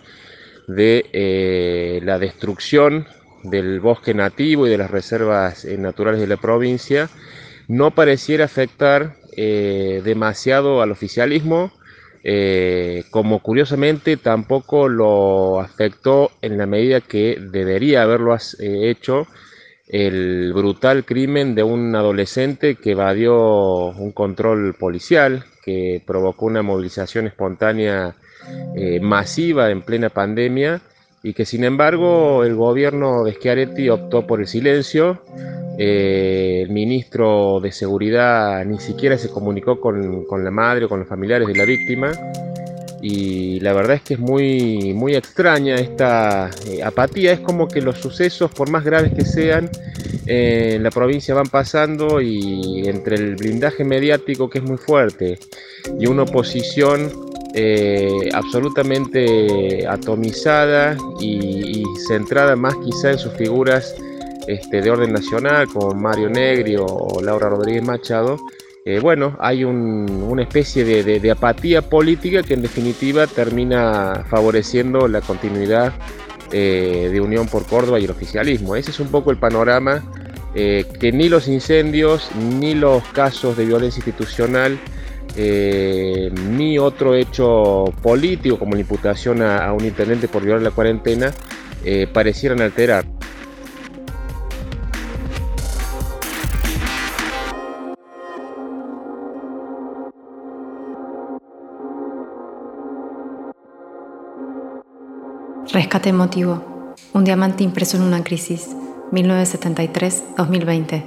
[0.69, 3.09] de eh, la destrucción
[3.43, 7.09] del bosque nativo y de las reservas eh, naturales de la provincia,
[7.67, 11.71] no pareciera afectar demasiado al oficialismo,
[13.11, 19.29] como curiosamente tampoco lo afectó en la medida que debería haberlo hecho
[19.89, 27.27] el brutal crimen de un adolescente que evadió un control policial, que provocó una movilización
[27.27, 28.15] espontánea
[28.77, 30.81] eh, masiva en plena pandemia
[31.23, 35.23] y que sin embargo el gobierno de Schiaretti optó por el silencio.
[35.79, 40.99] Eh, el ministro de Seguridad ni siquiera se comunicó con, con la madre o con
[40.99, 42.11] los familiares de la víctima
[43.01, 47.33] y la verdad es que es muy, muy extraña esta eh, apatía.
[47.33, 49.71] Es como que los sucesos, por más graves que sean,
[50.27, 55.39] eh, en la provincia van pasando y entre el blindaje mediático que es muy fuerte
[55.99, 57.11] y una oposición
[57.55, 63.95] eh, absolutamente atomizada y, centrada más quizá en sus figuras
[64.47, 68.39] este, de orden nacional como Mario Negri o Laura Rodríguez Machado,
[68.89, 75.93] eh, bueno, hay una especie de, apatía política que en definitiva termina favoreciendo la continuidad
[76.53, 78.77] eh, de Unión por Córdoba y el oficialismo.
[78.77, 80.03] Ese es un poco el panorama
[80.55, 84.79] eh, que ni los incendios, ni los casos de violencia institucional,
[85.37, 91.31] ni otro hecho político como la imputación a, a un intendente por violar la cuarentena,
[92.15, 93.18] parecieran alterar.
[105.73, 106.97] Rescate emotivo.
[107.13, 108.75] Un diamante impreso en una crisis.
[109.13, 111.05] 1973-2020.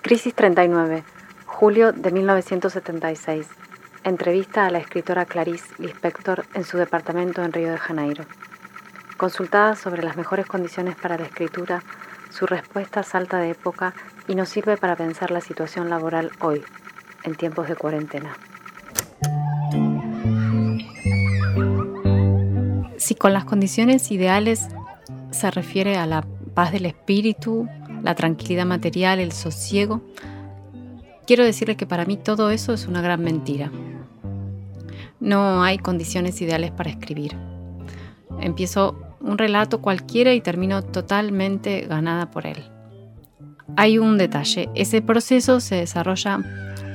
[0.00, 1.04] Crisis 39.
[1.44, 3.46] Julio de 1976.
[4.02, 8.24] Entrevista a la escritora Clarice Lispector en su departamento en Río de Janeiro.
[9.18, 11.82] Consultada sobre las mejores condiciones para la escritura,
[12.30, 13.92] su respuesta salta de época
[14.26, 16.64] y nos sirve para pensar la situación laboral hoy,
[17.24, 18.38] en tiempos de cuarentena.
[23.06, 24.66] Si con las condiciones ideales
[25.30, 27.68] se refiere a la paz del espíritu,
[28.02, 30.02] la tranquilidad material, el sosiego,
[31.24, 33.70] quiero decirle que para mí todo eso es una gran mentira.
[35.20, 37.36] No hay condiciones ideales para escribir.
[38.40, 42.58] Empiezo un relato cualquiera y termino totalmente ganada por él.
[43.76, 46.40] Hay un detalle, ese proceso se desarrolla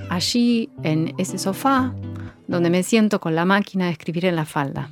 [0.10, 1.95] allí, en ese sofá,
[2.50, 4.89] donde me siento con la máquina de escribir en la falda.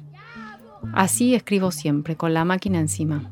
[0.93, 3.31] Así escribo siempre, con la máquina encima.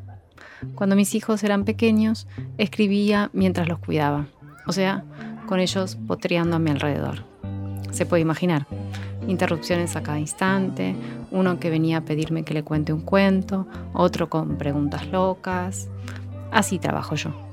[0.75, 4.27] Cuando mis hijos eran pequeños, escribía mientras los cuidaba,
[4.65, 5.03] o sea,
[5.45, 7.23] con ellos potreando a mi alrededor.
[7.91, 8.67] Se puede imaginar,
[9.27, 10.95] interrupciones a cada instante,
[11.31, 15.89] uno que venía a pedirme que le cuente un cuento, otro con preguntas locas.
[16.51, 17.46] Así trabajo yo.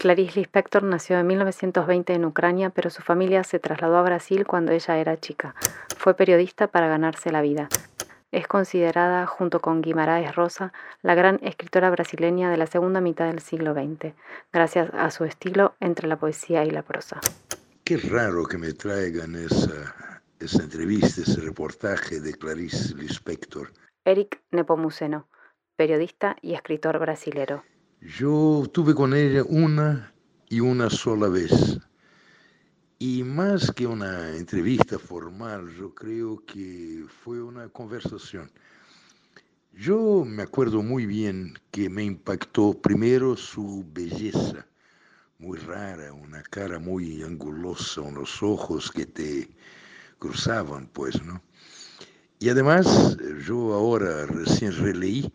[0.00, 4.72] Clarice Lispector nació en 1920 en Ucrania, pero su familia se trasladó a Brasil cuando
[4.72, 5.54] ella era chica.
[5.94, 7.68] Fue periodista para ganarse la vida.
[8.32, 13.40] Es considerada, junto con Guimaraes Rosa, la gran escritora brasileña de la segunda mitad del
[13.40, 14.14] siglo XX,
[14.50, 17.20] gracias a su estilo entre la poesía y la prosa.
[17.84, 23.70] Qué raro que me traigan esa, esa entrevista, ese reportaje de Clarice Lispector.
[24.06, 25.28] Eric Nepomuceno,
[25.76, 27.64] periodista y escritor brasilero.
[28.00, 30.14] Yo tuve con ella una
[30.48, 31.78] y una sola vez
[32.98, 38.50] y más que una entrevista formal, yo creo que fue una conversación.
[39.74, 44.66] Yo me acuerdo muy bien que me impactó primero su belleza,
[45.38, 49.50] muy rara, una cara muy angulosa, unos ojos que te
[50.18, 51.42] cruzaban, pues, ¿no?
[52.38, 55.30] Y además, yo ahora recién releí,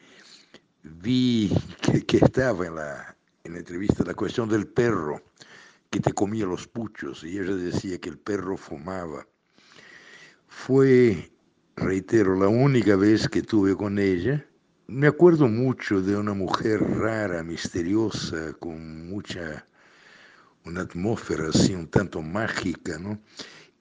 [0.85, 1.51] vi
[2.07, 5.21] que, estaba en la, en la entrevista la cuestión del perro
[5.89, 9.27] que te comía los puchos y ella decía que el perro fumaba.
[10.47, 11.31] Fue,
[11.75, 14.45] reitero, la única vez que tuve con ella.
[14.87, 19.65] Me acuerdo mucho de una mujer rara, misteriosa, con mucha,
[20.63, 23.19] una atmósfera así un tanto mágica, ¿no?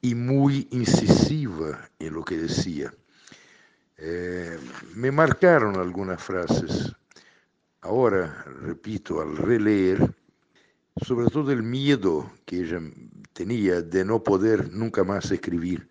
[0.01, 2.93] Y muy incisiva en lo que decía.
[3.97, 4.59] Eh,
[4.95, 6.93] me marcaron algunas frases.
[7.81, 10.15] Ahora, repito, al releer,
[11.05, 12.81] sobre todo el miedo que ella
[13.33, 15.89] tenía de no poder nunca más escribir,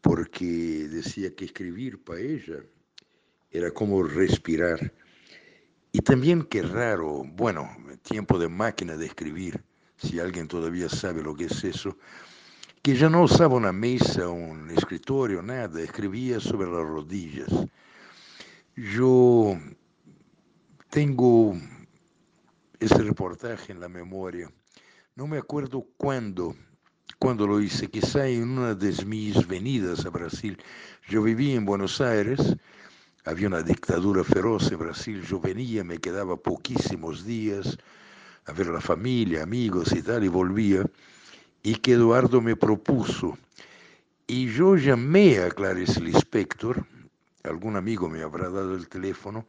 [0.00, 2.62] porque decía que escribir para ella
[3.50, 4.92] era como respirar.
[5.92, 7.70] Y también qué raro, bueno,
[8.02, 9.62] tiempo de máquina de escribir,
[9.96, 11.96] si alguien todavía sabe lo que es eso,
[12.84, 17.48] que ya no usaba una mesa, un escritorio, nada, escribía sobre las rodillas.
[18.76, 19.58] Yo
[20.90, 21.56] tengo
[22.78, 24.52] ese reportaje en la memoria.
[25.16, 26.54] No me acuerdo cuándo,
[27.18, 30.58] cuando lo hice, quizá en una de mis venidas a Brasil.
[31.08, 32.54] Yo vivía en Buenos Aires,
[33.24, 37.78] había una dictadura feroz en Brasil, yo venía, me quedaba poquísimos días
[38.44, 40.84] a ver a la familia, amigos y tal, y volvía,
[41.64, 43.36] y que Eduardo me propuso.
[44.28, 46.86] Y yo llamé a Clarice Lispector,
[47.42, 49.46] algún amigo me habrá dado el teléfono,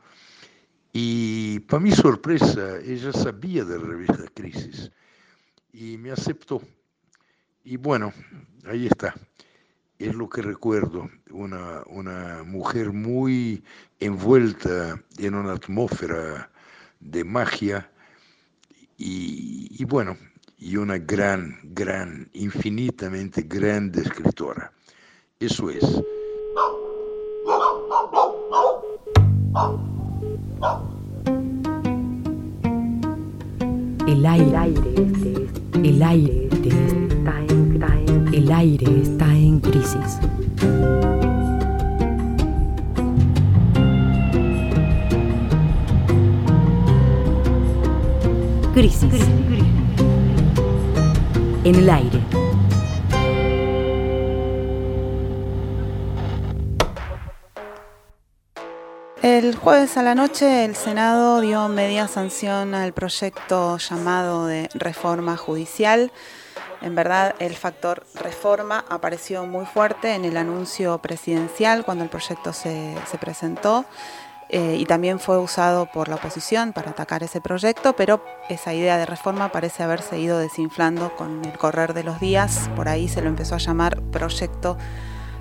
[0.91, 4.91] y para mi sorpresa, ella sabía de revista Crisis
[5.73, 6.61] y me aceptó.
[7.65, 8.13] Y bueno,
[8.65, 9.13] ahí está.
[9.99, 13.61] Es lo que recuerdo, una, una mujer muy
[13.99, 16.49] envuelta en una atmósfera
[17.01, 17.91] de magia
[18.97, 20.17] y bueno,
[20.57, 24.71] y una gran, gran, infinitamente grande escritora.
[25.39, 25.83] Eso es.
[34.07, 34.95] El aire,
[35.83, 40.19] el aire, está en, el aire está en crisis.
[48.73, 49.74] Crisis.
[51.65, 52.21] En el aire.
[59.23, 65.35] El jueves a la noche el Senado dio media sanción al proyecto llamado de reforma
[65.37, 66.11] judicial.
[66.83, 72.53] En verdad el factor reforma apareció muy fuerte en el anuncio presidencial cuando el proyecto
[72.53, 73.85] se, presentó.
[74.49, 78.97] Eh, y también fue usado por la oposición para atacar ese proyecto, pero esa idea
[78.97, 82.69] de reforma parece haberse ido desinflando con el correr de los días.
[82.75, 84.77] Por ahí se lo empezó a llamar proyecto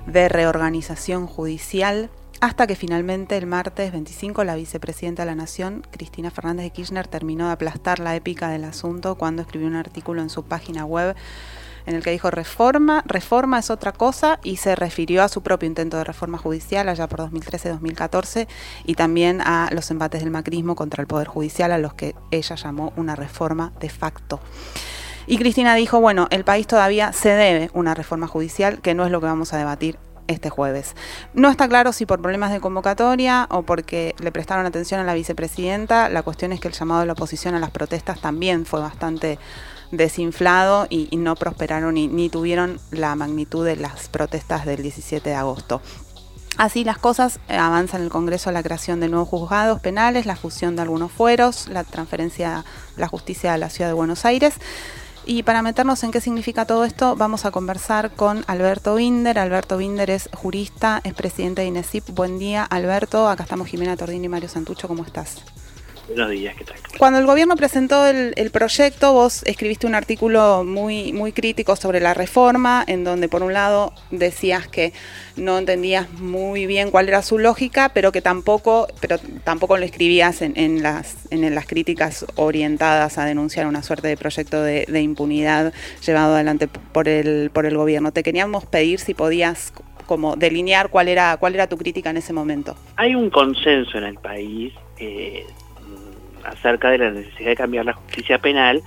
[0.07, 2.09] de reorganización judicial
[2.41, 7.07] hasta que finalmente el martes 25 la vicepresidenta de la Nación, Cristina Fernández de Kirchner,
[7.07, 11.15] terminó de aplastar la épica del asunto cuando escribió un artículo en su página web
[11.85, 15.67] en el que dijo reforma, reforma es otra cosa y se refirió a su propio
[15.67, 18.47] intento de reforma judicial allá por 2013-2014
[18.85, 22.55] y también a los embates del macrismo contra el Poder Judicial a los que ella
[22.55, 24.39] llamó una reforma de facto.
[25.27, 29.11] Y Cristina dijo, bueno, el país todavía se debe una reforma judicial, que no es
[29.11, 30.95] lo que vamos a debatir este jueves.
[31.33, 35.13] No está claro si por problemas de convocatoria o porque le prestaron atención a la
[35.13, 36.09] vicepresidenta.
[36.09, 39.39] La cuestión es que el llamado de la oposición a las protestas también fue bastante
[39.91, 45.35] desinflado y, no prosperaron ni, ni tuvieron la magnitud de las protestas del 17 de
[45.35, 45.81] agosto.
[46.57, 50.37] Así las cosas eh, avanza en el Congreso la creación de nuevos juzgados penales, la
[50.37, 52.63] fusión de algunos fueros, la transferencia
[52.95, 54.55] de la justicia a la ciudad de Buenos Aires.
[55.25, 59.39] Y para meternos en qué significa todo esto, vamos a conversar con Alberto Binder.
[59.39, 62.09] Alberto Binder es jurista, es presidente de INESIP.
[62.11, 63.27] Buen día, Alberto.
[63.27, 64.87] Acá estamos Jimena Tordini y Mario Santucho.
[64.87, 65.41] ¿Cómo estás?
[66.07, 66.75] Buenos días, ¿qué tal?
[66.99, 72.13] Cuando el gobierno presentó el, proyecto, vos escribiste un artículo muy, muy crítico sobre la
[72.13, 74.93] reforma, en donde por un lado decías que
[75.35, 80.41] no entendías muy bien cuál era su lógica, pero que tampoco, pero tampoco lo escribías
[80.41, 85.73] en, las, en las críticas orientadas a denunciar una suerte de proyecto de, de impunidad
[86.05, 88.11] llevado adelante por el, por el gobierno.
[88.13, 89.73] Te queríamos pedir si podías
[90.05, 92.75] como delinear cuál era, cuál era tu crítica en ese momento.
[92.95, 95.45] Hay un consenso en el país eh,
[96.45, 98.81] acerca de la necesidad de cambiar la justicia penal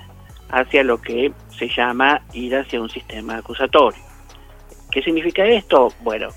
[0.51, 4.01] hacia lo que se llama ir hacia un sistema acusatorio.
[4.91, 5.93] ¿Qué significa esto?
[6.01, 6.29] Bueno,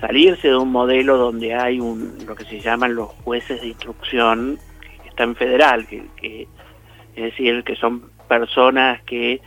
[0.00, 4.58] salirse de un modelo donde hay un, lo que se llaman los jueces de instrucción,
[5.02, 6.46] que están federal, que,
[7.16, 9.40] es decir, que son personas que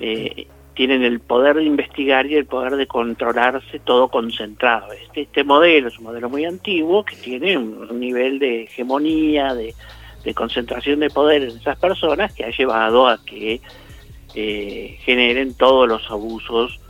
[0.00, 0.46] eh,
[0.78, 4.92] tienen el poder de investigar y el poder de controlarse todo concentrado.
[4.92, 9.74] Este, este modelo es un modelo muy antiguo que tiene un, nivel de hegemonía, de,
[10.34, 13.60] concentración de poder en esas personas que ha llevado a que
[14.34, 16.80] eh, generen todos los abusos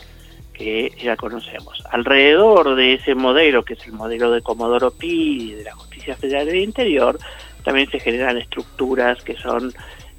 [0.53, 1.83] que ya conocemos.
[1.91, 6.47] Alrededor de ese modelo, que es el modelo de Comodoro Pi de la Justicia Federal
[6.47, 7.19] del Interior,
[7.63, 9.73] también se generan estructuras que son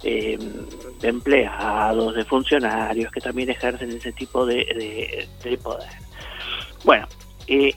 [0.04, 0.40] eh,
[1.02, 5.28] de empleados, de funcionarios que también ejercen ese tipo de,
[5.62, 5.90] poder.
[6.86, 7.06] Bueno,
[7.48, 7.74] eh,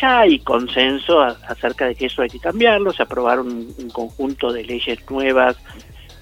[0.00, 4.64] ya hay consenso acerca de que eso hay que cambiarlo, se aprobaron un, conjunto de
[4.64, 5.56] leyes nuevas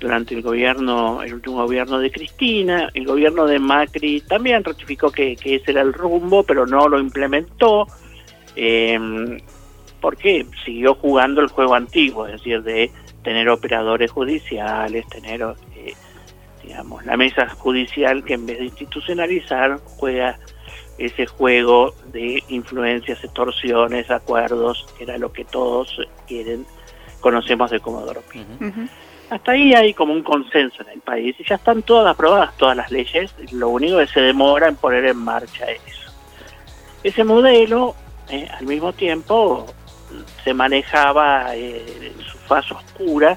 [0.00, 5.32] durante el gobierno, el último gobierno de Cristina, el gobierno de Macri también ratificó que,
[5.32, 7.86] ese era el rumbo, pero no lo implementó,
[8.54, 8.98] eh,
[10.00, 12.90] porque siguió jugando el juego antiguo, es decir, de
[13.22, 15.42] tener operadores judiciales, tener,
[15.74, 15.94] eh,
[16.62, 20.38] digamos, la mesa judicial que en vez de institucionalizar juega
[20.98, 26.66] ese juego de influencias, extorsiones, acuerdos, que era lo que todos quieren,
[27.20, 28.44] conocemos de Comodoro Pi.
[29.28, 32.76] Hasta ahí hay como un consenso en el país y ya están todas aprobadas todas
[32.76, 36.12] las leyes, lo único que se demora en poner en marcha eso.
[37.02, 37.94] Ese modelo,
[38.28, 39.66] eh, al mismo tiempo,
[40.44, 43.36] se manejaba eh, en su fase oscura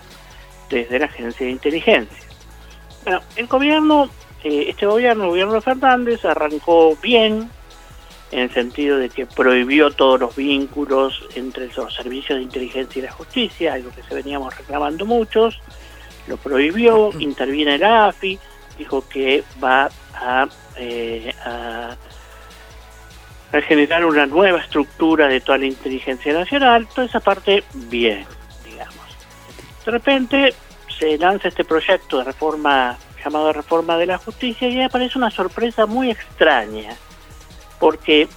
[0.70, 2.28] desde la agencia de inteligencia.
[3.04, 4.10] Bueno, el gobierno,
[4.44, 7.50] eh, este gobierno, el gobierno de Fernández, arrancó bien,
[8.32, 13.04] en el sentido de que prohibió todos los vínculos entre los servicios de inteligencia y
[13.04, 15.60] la justicia, algo que se veníamos reclamando muchos,
[16.28, 18.38] lo prohibió, interviene el AFI,
[18.78, 21.98] dijo que va a, eh, a
[23.52, 28.26] a generar una nueva estructura de toda la inteligencia nacional, toda esa parte bien,
[28.64, 28.96] digamos.
[29.86, 30.54] De repente
[31.00, 35.86] se lanza este proyecto de reforma llamado Reforma de la Justicia y aparece una sorpresa
[35.86, 36.96] muy extraña,
[37.80, 38.28] porque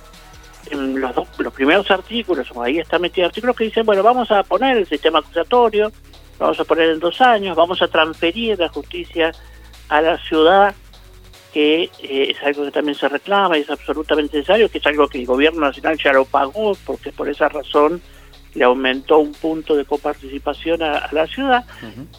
[0.70, 4.76] en los, los primeros artículos, ahí está metido artículos que dicen, bueno, vamos a poner
[4.76, 5.92] el sistema acusatorio,
[6.38, 9.32] vamos a poner en dos años, vamos a transferir la justicia
[9.88, 10.74] a la ciudad
[11.52, 15.06] que eh, es algo que también se reclama y es absolutamente necesario, que es algo
[15.06, 18.00] que el gobierno nacional ya lo pagó, porque por esa razón
[18.54, 21.64] le aumentó un punto de coparticipación a, la ciudad,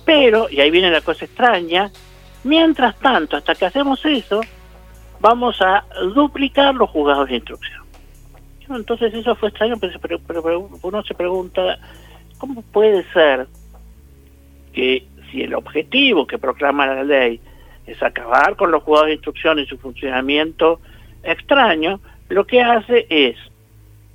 [0.06, 1.92] pero, y ahí viene la cosa extraña,
[2.44, 4.42] mientras tanto, hasta que hacemos eso,
[5.20, 7.84] vamos a duplicar los juzgados de instrucción.
[8.70, 11.78] Entonces eso fue extraño, pero, pero uno se pregunta,
[12.38, 13.48] ¿cómo puede ser
[14.74, 17.40] que si el objetivo que proclama la ley
[17.86, 20.80] es acabar con los juegos de instrucción y su funcionamiento
[21.24, 23.38] extraño, lo que hace es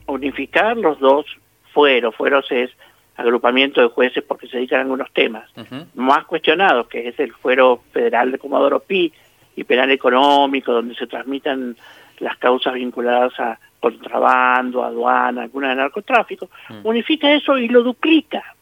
[0.06, 1.26] unificar los dos
[1.72, 2.14] fueros.
[2.16, 2.70] Fueros es
[3.18, 5.50] agrupamiento de jueces porque se dedican a algunos temas
[5.94, 9.12] más cuestionados, que es el fuero federal de Comodoro Pi
[9.56, 11.76] y penal económico, donde se transmitan
[12.20, 16.48] las causas vinculadas a contrabando, aduana, alguna de narcotráfico,
[16.84, 18.54] unifica eso y lo duplica.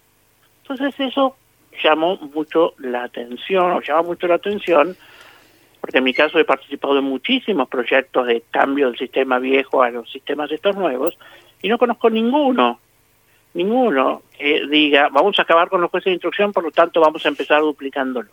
[0.63, 1.37] Entonces eso
[1.83, 4.97] llamó mucho la atención, o llama mucho la atención,
[5.81, 9.91] porque en mi caso he participado en muchísimos proyectos de cambio del sistema viejo a
[9.91, 11.19] los sistemas estos nuevos,
[11.61, 12.81] y no conozco ninguno,
[13.57, 17.25] ninguno que diga, vamos a acabar con los jueces de instrucción, por lo tanto vamos
[17.25, 18.31] a empezar duplicándolos.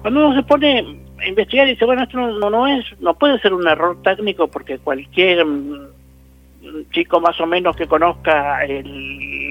[0.00, 3.38] Cuando uno se pone a investigar y dice, bueno, esto no, no es, no puede
[3.40, 5.44] ser un error técnico porque cualquier
[6.92, 8.60] chico más o menos que conozca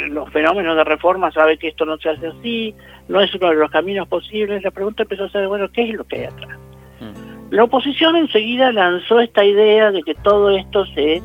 [0.10, 2.76] los fenómenos de reforma sabe que esto no se hace así,
[3.08, 4.64] no es uno de los caminos posibles.
[4.64, 6.58] La pregunta empezó a ser, bueno, ¿qué es lo que hay atrás?
[7.00, 7.54] Mm.
[7.54, 11.22] La oposición enseguida lanzó esta idea de que todo esto se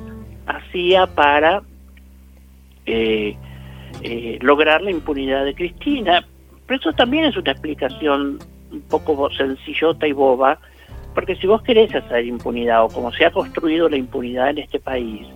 [0.46, 1.62] hacía para
[2.84, 3.36] eh,
[4.06, 6.24] eh, lograr la impunidad de Cristina.
[6.66, 8.38] Pero eso también es una explicación
[8.70, 10.58] un poco sencillota y boba,
[11.14, 14.78] porque si vos querés hacer impunidad o como se ha construido la impunidad en este
[14.78, 15.26] país,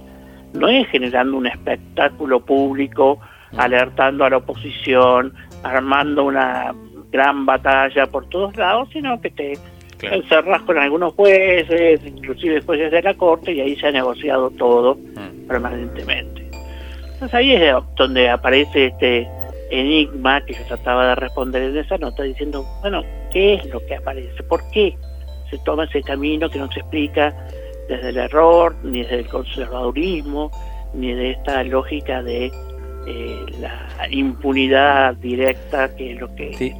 [0.52, 3.18] no es generando un espectáculo público,
[3.56, 6.72] alertando a la oposición, armando una
[7.10, 9.58] gran batalla por todos lados, sino que te
[10.02, 14.94] encerras con algunos jueces, inclusive jueces de la corte, y ahí se ha negociado todo
[14.94, 15.46] mm.
[15.46, 16.39] permanentemente.
[17.20, 19.28] Entonces ahí es donde aparece este
[19.70, 23.96] enigma que yo trataba de responder en esa nota diciendo, bueno, ¿qué es lo que
[23.96, 24.42] aparece?
[24.44, 24.96] ¿Por qué
[25.50, 27.34] se toma ese camino que no se explica
[27.90, 30.50] desde el error, ni desde el conservadurismo,
[30.94, 32.46] ni de esta lógica de
[33.06, 36.52] eh, la impunidad directa, que es lo que...
[36.52, 36.78] eso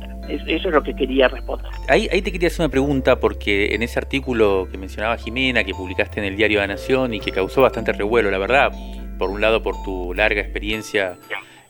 [0.48, 1.70] es lo que quería responder.
[1.86, 5.74] Ahí, ahí te quería hacer una pregunta porque en ese artículo que mencionaba Jimena, que
[5.74, 8.72] publicaste en el diario de la Nación y que causó bastante revuelo, la verdad,
[9.20, 11.18] por un lado por tu larga experiencia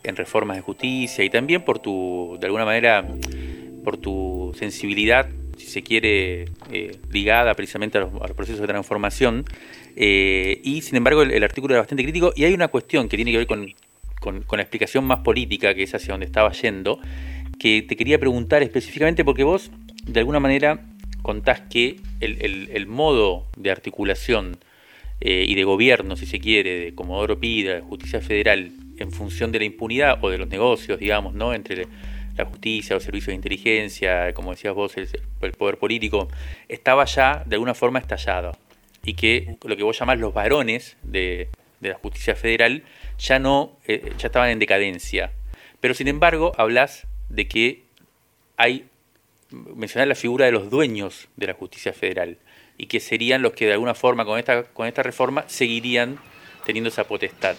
[0.03, 3.05] en reformas de justicia y también por tu, de alguna manera,
[3.83, 5.27] por tu sensibilidad,
[5.57, 9.43] si se quiere, eh, ligada precisamente a los, procesos de transformación.
[9.97, 13.33] Eh, y sin embargo el, artículo era bastante crítico y hay una cuestión que tiene
[13.33, 13.67] que ver con,
[14.21, 17.01] con, la explicación más política, que es hacia donde estaba yendo,
[17.59, 19.71] que te quería preguntar específicamente porque vos,
[20.05, 20.85] de alguna manera,
[21.21, 24.57] contás que el, el, modo de articulación
[25.23, 29.51] eh, y de gobierno, si se quiere, de Comodoro Pida, de Justicia Federal, en función
[29.51, 31.53] de la impunidad o de los negocios, digamos, ¿no?
[31.53, 31.85] Entre
[32.35, 35.07] la justicia, los servicios de inteligencia, como decías vos, el,
[35.53, 36.27] poder político,
[36.67, 38.57] estaba ya de alguna forma estallado.
[39.03, 41.49] Y que lo que vos llamás los varones de,
[41.81, 42.83] la justicia federal
[43.19, 45.31] ya no, eh, ya estaban en decadencia.
[45.79, 47.83] Pero sin embargo, hablas de que
[48.57, 48.85] hay,
[49.51, 52.37] mencionar la figura de los dueños de la justicia federal
[52.81, 56.17] y que serían los que de alguna forma con esta, con esta reforma seguirían
[56.65, 57.55] teniendo esa potestad.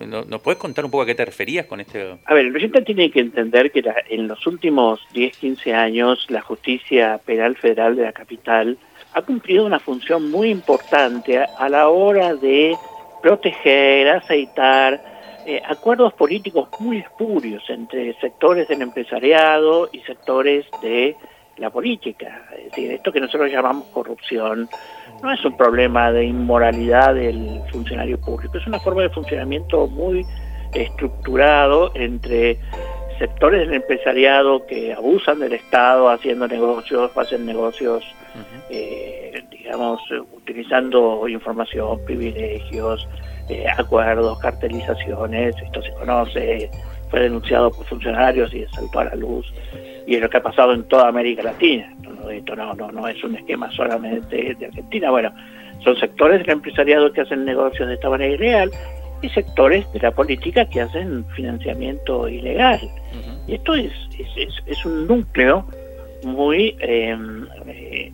[0.00, 2.18] ¿Nos puedes contar un poco a qué te referías con este...?
[2.24, 6.40] A ver, el presidente tiene que entender que en los últimos 10, 15 años la
[6.40, 8.76] justicia penal federal de la capital
[9.12, 12.76] ha cumplido una función muy importante a, la hora de
[13.22, 15.00] proteger, aceitar
[15.46, 21.14] eh, acuerdos políticos muy espurios entre sectores del empresariado y sectores de
[21.60, 22.42] la política.
[22.56, 24.68] Es decir, esto que nosotros llamamos corrupción
[25.22, 30.24] no es un problema de inmoralidad del funcionario público, es una forma de funcionamiento muy
[30.72, 32.58] estructurado entre
[33.18, 38.02] sectores del empresariado que abusan del Estado haciendo negocios, hacen negocios,
[38.70, 40.00] eh, digamos,
[40.32, 43.06] utilizando información, privilegios,
[43.50, 46.70] eh, acuerdos, cartelizaciones, esto se conoce,
[47.10, 49.52] fue denunciado por funcionarios y saltó a la luz
[50.06, 51.92] y es lo que ha pasado en toda América Latina.
[52.30, 55.10] Esto no, no, no es un esquema solamente de Argentina.
[55.10, 55.32] Bueno,
[55.82, 58.70] son sectores del empresariado que hacen negocios de esta manera ilegal
[59.22, 62.80] y sectores de la política que hacen financiamiento ilegal.
[63.46, 65.66] Y esto es, es, es, un núcleo
[66.22, 67.16] muy eh,
[67.66, 68.12] eh,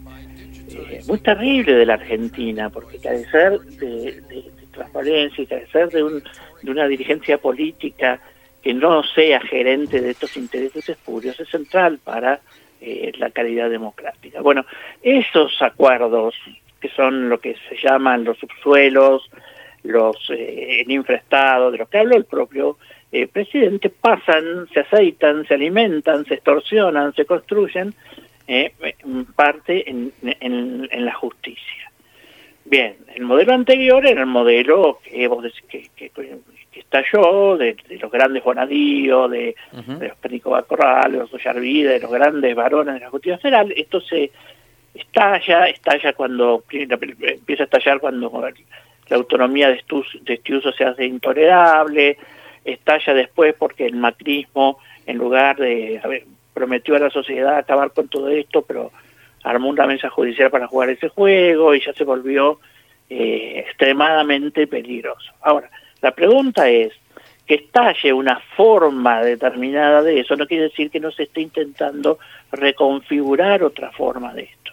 [1.09, 6.23] muy terrible de la Argentina, porque carecer de, de, transparencia y carecer de, un,
[6.63, 8.21] de una dirigencia política
[8.67, 12.41] que no sea gerente de estos intereses espurios es central para
[12.81, 14.41] eh, la calidad democrática.
[14.41, 14.67] Bueno,
[15.05, 16.35] esos acuerdos,
[16.81, 19.31] que son lo que se llaman los subsuelos,
[19.85, 22.77] los eh, el infraestado, de los que habló el propio
[23.13, 27.95] eh, presidente, pasan, se aceitan, se alimentan, se extorsionan, se construyen,
[28.49, 28.73] eh,
[29.37, 31.93] parte en, en, la justicia.
[32.65, 36.11] Bien, el modelo anterior era el modelo que vos decís que, que,
[36.77, 37.75] que estalló, de,
[38.07, 42.95] los grandes Bonadío, de, de los Perico Bacorral, de los Ollarvide, de los grandes varones
[42.95, 44.31] de la justicia federal, esto se
[44.95, 48.31] estalla, estalla cuando, empieza a estallar cuando
[49.09, 49.83] la autonomía de,
[50.27, 52.17] Estiuso se hace intolerable,
[52.65, 57.91] estalla después porque el macrismo, en lugar de, a ver, prometió a la sociedad acabar
[57.91, 58.93] con todo esto, pero
[59.43, 62.59] armó una mesa judicial para jugar ese juego y ya se volvió
[63.09, 65.33] eh, extremadamente peligroso.
[65.43, 65.71] Ahora,
[66.03, 66.93] la pregunta es,
[67.47, 72.19] que estalle una forma determinada de eso no quiere decir que no se esté intentando
[72.51, 74.73] reconfigurar otra forma de esto.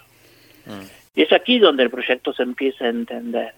[0.65, 0.85] Mm.
[1.15, 3.53] Y es aquí donde el proyecto se empieza a entender,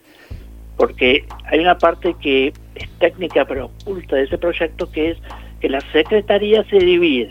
[0.76, 5.18] porque hay una parte que es técnica pero oculta de ese proyecto que es
[5.62, 7.30] que la secretaría se divide.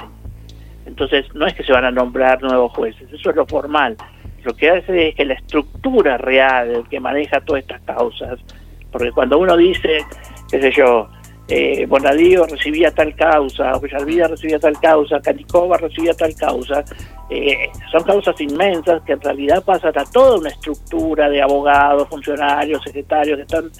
[0.86, 3.96] Entonces no es que se van a nombrar nuevos jueces, eso es lo formal.
[4.44, 8.38] Lo que hace es que la estructura real que maneja todas estas causas
[8.94, 10.04] porque cuando uno dice,
[10.48, 11.08] qué sé yo,
[11.48, 16.84] eh, Bonadío recibía tal causa, Villalvida recibía tal causa, Canicova recibía tal causa,
[17.28, 22.82] eh, son causas inmensas que en realidad pasan a toda una estructura de abogados, funcionarios,
[22.82, 23.70] secretarios que están,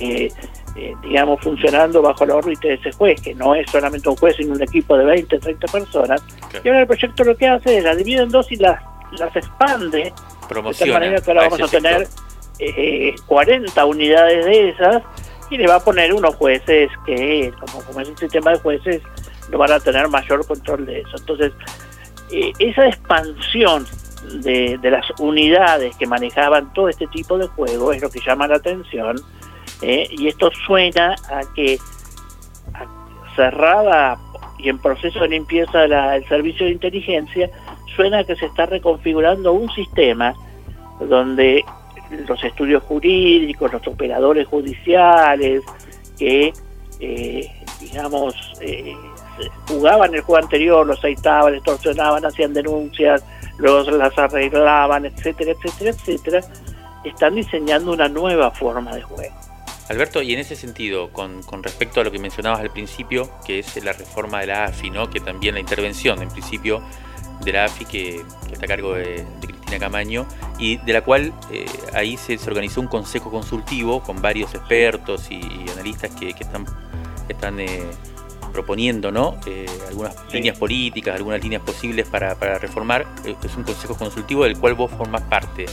[0.00, 0.30] eh,
[0.76, 4.36] eh, digamos, funcionando bajo la órbita de ese juez, que no es solamente un juez,
[4.36, 6.22] sino un equipo de 20, 30 personas.
[6.64, 8.82] Y ahora el proyecto lo que hace es las divide en dos y las,
[9.18, 10.12] las expande,
[10.48, 12.08] de tal manera que ahora vamos a tener
[12.58, 15.02] eh, 40 unidades de esas
[15.52, 17.52] y le va a poner unos jueces que,
[17.86, 19.02] como, es un sistema de jueces,
[19.50, 21.16] no van a tener mayor control de eso.
[21.18, 21.52] Entonces,
[22.30, 23.86] eh, esa expansión
[24.42, 28.56] de, las unidades que manejaban todo este tipo de juego es lo que llama la
[28.56, 29.16] atención
[29.82, 31.78] eh, y esto suena a que
[33.34, 34.16] cerrada
[34.58, 37.50] y en proceso de limpieza el servicio de inteligencia
[37.96, 40.34] suena a que se está reconfigurando un sistema
[41.00, 41.64] donde
[42.26, 45.62] los estudios jurídicos, los operadores judiciales,
[46.18, 46.52] que,
[47.00, 47.50] eh,
[47.80, 48.94] digamos, eh,
[49.68, 53.24] jugaban el juego anterior, los aceitaban, extorsionaban, hacían denuncias,
[53.58, 56.40] luego las arreglaban, etcétera, etcétera, etcétera,
[57.04, 59.34] están diseñando una nueva forma de juego.
[59.88, 63.84] Alberto, y en ese sentido, con, respecto a lo que mencionabas al principio, que es
[63.84, 65.10] la reforma de la AFI, ¿no?
[65.10, 66.82] que también la intervención, en principio,
[67.44, 70.26] de la AFI que, está a cargo de, Cristina Camaño
[70.58, 75.40] y de la cual eh, ahí se, organizó un consejo consultivo con varios expertos y,
[75.72, 76.66] analistas que, están,
[77.28, 77.82] están eh,
[78.52, 79.36] proponiendo ¿no?
[79.46, 83.06] Eh, algunas líneas políticas, algunas líneas posibles para, para reformar.
[83.42, 85.66] Es un consejo consultivo del cual vos formás parte.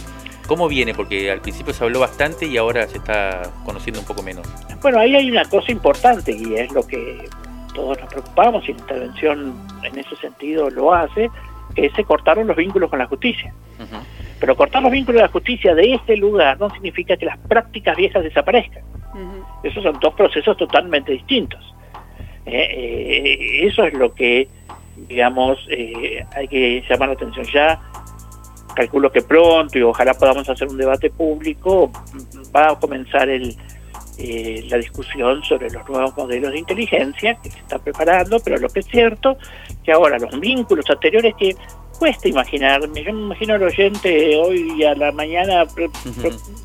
[0.48, 0.96] ¿Cómo viene?
[0.96, 4.48] Porque al principio se habló bastante y ahora se está conociendo un poco menos.
[4.82, 7.30] Bueno, ahí hay una cosa importante y es lo que
[7.76, 9.54] todos nos preocupamos y la intervención
[9.84, 11.30] en ese sentido lo hace,
[11.76, 13.54] que se cortaron los vínculos con la justicia.
[14.40, 17.98] Pero cortar los vínculos con la justicia de este lugar no significa que las prácticas
[17.98, 18.84] viejas desaparezcan.
[19.64, 21.74] Esos son dos procesos totalmente distintos.
[22.46, 24.48] Eh, eh, eso es lo que,
[25.08, 27.46] digamos, eh, hay que llamar la atención.
[27.54, 27.80] Ya
[28.76, 31.92] calculo que pronto y ojalá podamos hacer un debate público,
[32.56, 33.56] va a comenzar el,
[34.70, 38.80] la discusión sobre los nuevos modelos de inteligencia que se está preparando, pero lo que
[38.80, 39.38] es cierto
[39.84, 41.56] que ahora los vínculos anteriores que
[41.98, 45.66] cuesta imaginarme, yo me imagino al oyente hoy a la mañana,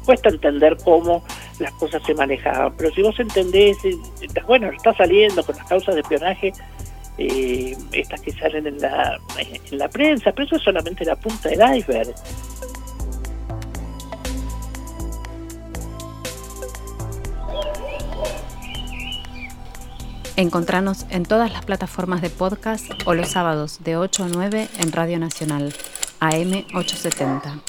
[0.05, 1.25] cuesta entender cómo
[1.59, 3.97] las cosas se manejaban, pero si vos entendés, eh,
[4.47, 6.53] bueno, está saliendo con las causas de espionaje,
[7.19, 11.49] eh, estas que salen en la, en la prensa, pero eso es solamente la punta
[11.49, 12.15] del iceberg.
[20.37, 24.93] Encontranos en todas las plataformas de podcast o los sábados de 8 a 9 en
[24.93, 25.73] Radio Nacional,
[26.19, 27.61] AM 870.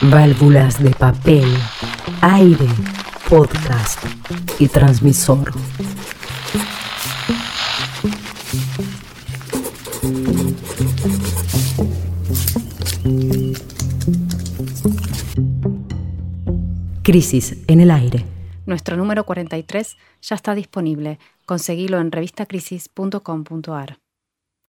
[0.00, 1.54] Válvulas de papel,
[2.22, 2.66] aire,
[3.28, 4.02] podcast
[4.58, 5.52] y transmisor.
[17.10, 18.24] Crisis en el aire.
[18.66, 21.18] Nuestro número 43 ya está disponible.
[21.44, 23.98] Conseguilo en revistacrisis.com.ar.